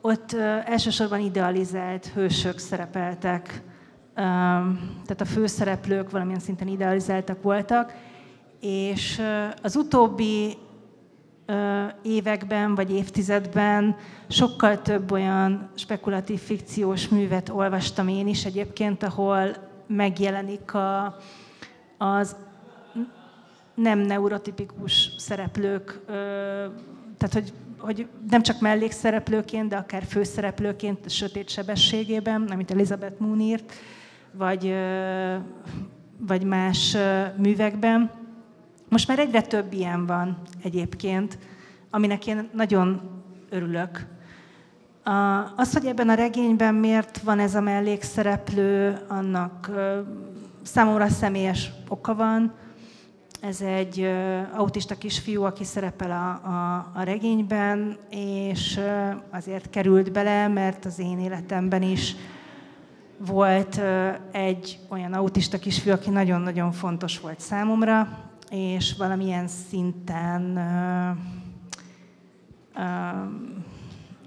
ott 0.00 0.32
elsősorban 0.64 1.20
idealizált 1.20 2.06
hősök 2.06 2.58
szerepeltek, 2.58 3.62
tehát 5.04 5.20
a 5.20 5.24
főszereplők 5.24 6.10
valamilyen 6.10 6.40
szinten 6.40 6.68
idealizáltak 6.68 7.42
voltak, 7.42 7.92
és 8.60 9.22
az 9.62 9.76
utóbbi 9.76 10.56
években 12.02 12.74
vagy 12.74 12.92
évtizedben 12.92 13.96
sokkal 14.28 14.82
több 14.82 15.12
olyan 15.12 15.70
spekulatív 15.74 16.40
fikciós 16.40 17.08
művet 17.08 17.48
olvastam 17.48 18.08
én 18.08 18.28
is 18.28 18.44
egyébként, 18.44 19.02
ahol 19.02 19.56
megjelenik 19.86 20.74
a, 20.74 21.16
az 21.98 22.36
nem 23.74 23.98
neurotipikus 23.98 25.10
szereplők, 25.18 26.00
tehát 27.16 27.32
hogy, 27.32 27.52
hogy 27.78 28.06
nem 28.30 28.42
csak 28.42 28.60
mellékszereplőként, 28.60 29.68
de 29.68 29.76
akár 29.76 30.02
főszereplőként 30.02 31.06
a 31.06 31.08
sötét 31.08 31.48
sebességében, 31.48 32.42
amit 32.42 32.70
Elizabeth 32.70 33.20
Moon 33.20 33.40
írt, 33.40 33.72
vagy, 34.32 34.74
vagy 36.18 36.44
más 36.44 36.96
művekben. 37.36 38.10
Most 38.88 39.08
már 39.08 39.18
egyre 39.18 39.42
több 39.42 39.72
ilyen 39.72 40.06
van 40.06 40.38
egyébként, 40.62 41.38
aminek 41.90 42.26
én 42.26 42.48
nagyon 42.52 43.00
örülök. 43.50 44.06
Az, 45.56 45.72
hogy 45.72 45.86
ebben 45.86 46.08
a 46.08 46.14
regényben 46.14 46.74
miért 46.74 47.18
van 47.18 47.38
ez 47.38 47.54
a 47.54 47.60
mellékszereplő, 47.60 48.98
annak 49.08 49.70
számomra 50.62 51.08
személyes 51.08 51.70
oka 51.88 52.14
van. 52.14 52.54
Ez 53.40 53.60
egy 53.60 54.10
autista 54.54 54.94
kisfiú, 54.94 55.42
aki 55.42 55.64
szerepel 55.64 56.10
a, 56.10 56.48
a, 56.48 56.90
a 56.94 57.02
regényben, 57.02 57.96
és 58.10 58.80
azért 59.30 59.70
került 59.70 60.12
bele, 60.12 60.48
mert 60.48 60.84
az 60.84 60.98
én 60.98 61.18
életemben 61.18 61.82
is 61.82 62.14
volt 63.16 63.80
egy 64.30 64.78
olyan 64.88 65.12
autista 65.12 65.58
kisfiú, 65.58 65.92
aki 65.92 66.10
nagyon-nagyon 66.10 66.72
fontos 66.72 67.20
volt 67.20 67.40
számomra, 67.40 68.08
és 68.50 68.94
valamilyen 68.96 69.48
szinten 69.48 70.58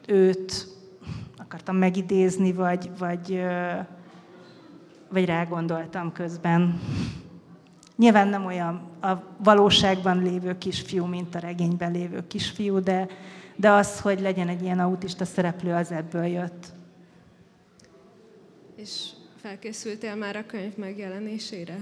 őt 0.07 0.67
akartam 1.37 1.75
megidézni, 1.75 2.53
vagy, 2.53 2.91
vagy, 2.97 3.41
vagy 5.09 5.25
rágondoltam 5.25 6.11
közben. 6.11 6.81
Nyilván 7.95 8.27
nem 8.27 8.45
olyan 8.45 8.90
a 9.01 9.23
valóságban 9.37 10.21
lévő 10.23 10.57
kisfiú, 10.57 11.05
mint 11.05 11.35
a 11.35 11.39
regényben 11.39 11.91
lévő 11.91 12.27
kisfiú, 12.27 12.79
de, 12.79 13.07
de 13.55 13.71
az, 13.71 13.99
hogy 13.99 14.19
legyen 14.19 14.47
egy 14.47 14.61
ilyen 14.61 14.79
autista 14.79 15.25
szereplő, 15.25 15.73
az 15.73 15.91
ebből 15.91 16.25
jött. 16.25 16.65
És 18.75 19.09
felkészültél 19.41 20.15
már 20.15 20.35
a 20.35 20.45
könyv 20.45 20.75
megjelenésére? 20.75 21.77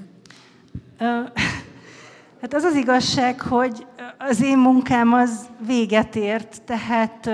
Hát 2.41 2.53
az 2.53 2.63
az 2.63 2.75
igazság, 2.75 3.41
hogy 3.41 3.85
az 4.17 4.41
én 4.41 4.57
munkám 4.57 5.13
az 5.13 5.49
véget 5.65 6.15
ért, 6.15 6.61
tehát 6.61 7.29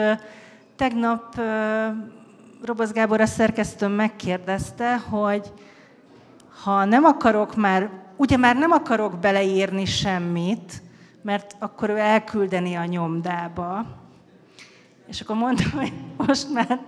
tegnap 0.75 1.41
Roboz 2.63 2.91
Gábor 2.91 3.21
a 3.21 3.25
szerkesztőm 3.25 3.91
megkérdezte, 3.91 4.97
hogy 4.97 5.51
ha 6.63 6.86
nem 6.86 7.03
akarok 7.03 7.55
már, 7.55 7.89
ugye 8.18 8.38
már 8.38 8.55
nem 8.55 8.72
akarok 8.72 9.20
beleírni 9.20 9.86
semmit, 9.86 10.82
mert 11.22 11.55
akkor 11.59 11.89
ő 11.89 11.97
elküldeni 11.97 12.76
a 12.76 12.86
nyomdába. 12.86 13.86
És 15.07 15.22
akkor 15.22 15.36
mondtam, 15.36 15.72
hogy 15.72 15.93
most 16.28 16.53
már, 16.53 16.80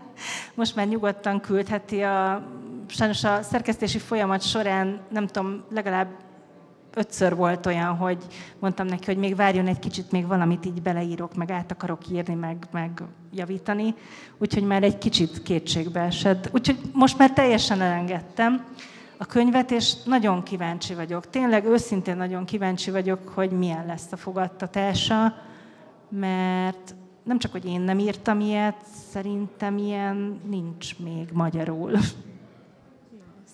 most 0.56 0.76
már 0.76 0.88
nyugodtan 0.88 1.40
küldheti 1.40 2.02
a, 2.02 2.48
sajnos 2.88 3.24
a 3.24 3.42
szerkesztési 3.42 3.98
folyamat 3.98 4.42
során, 4.42 5.00
nem 5.10 5.28
tudom, 5.28 5.64
legalább 5.70 6.08
ötször 6.98 7.36
volt 7.36 7.66
olyan, 7.66 7.96
hogy 7.96 8.18
mondtam 8.60 8.86
neki, 8.88 9.06
hogy 9.06 9.18
még 9.18 9.36
várjon 9.36 9.68
egy 9.68 9.80
kicsit, 9.80 10.12
még 10.12 10.28
valamit 10.28 10.66
így 10.66 10.82
beleírok, 10.82 11.36
meg 11.36 11.52
át 11.52 11.72
akarok 11.72 12.10
írni, 12.12 12.34
meg, 12.34 12.68
meg 12.72 13.04
javítani. 13.32 13.96
Úgyhogy 14.38 14.64
már 14.64 14.84
egy 14.84 14.98
kicsit 14.98 15.44
kétségbe 15.44 16.00
esett. 16.00 16.50
Úgyhogy 16.54 16.80
most 16.94 17.18
már 17.18 17.32
teljesen 17.32 17.82
elengedtem 17.82 18.66
a 19.18 19.26
könyvet, 19.26 19.72
és 19.72 20.04
nagyon 20.04 20.44
kíváncsi 20.44 20.94
vagyok. 20.94 21.30
Tényleg 21.30 21.66
őszintén 21.66 22.18
nagyon 22.18 22.46
kíváncsi 22.46 22.92
vagyok, 22.92 23.28
hogy 23.28 23.52
milyen 23.52 23.86
lesz 23.86 24.12
a 24.12 24.18
fogadtatása, 24.18 25.34
mert 26.10 26.96
nem 27.24 27.40
csak, 27.40 27.52
hogy 27.52 27.66
én 27.66 27.82
nem 27.82 28.00
írtam 28.00 28.40
ilyet, 28.40 28.86
szerintem 29.12 29.78
ilyen 29.78 30.42
nincs 30.50 31.00
még 31.00 31.30
magyarul. 31.34 31.92
Na, 31.92 32.00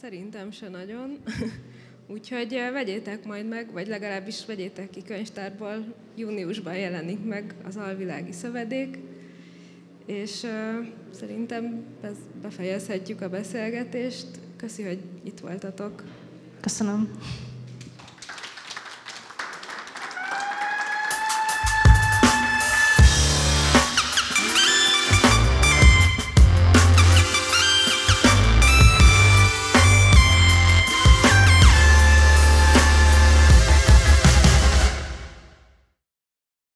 szerintem 0.01 0.51
se 0.51 0.69
nagyon. 0.69 1.17
Úgyhogy 2.13 2.59
vegyétek 2.73 3.25
majd 3.25 3.47
meg, 3.47 3.71
vagy 3.71 3.87
legalábbis 3.87 4.45
vegyétek 4.45 4.89
ki 4.89 5.01
könyvtárból, 5.01 5.93
júniusban 6.15 6.75
jelenik 6.75 7.25
meg 7.25 7.55
az 7.65 7.77
Alvilági 7.77 8.31
Szövedék, 8.31 8.99
és 10.05 10.43
uh, 10.43 10.87
szerintem 11.11 11.83
befejezhetjük 12.41 13.21
a 13.21 13.29
beszélgetést. 13.29 14.27
Köszi, 14.63 14.83
hogy 14.83 14.99
itt 15.23 15.39
voltatok. 15.39 16.03
Köszönöm. 16.61 17.09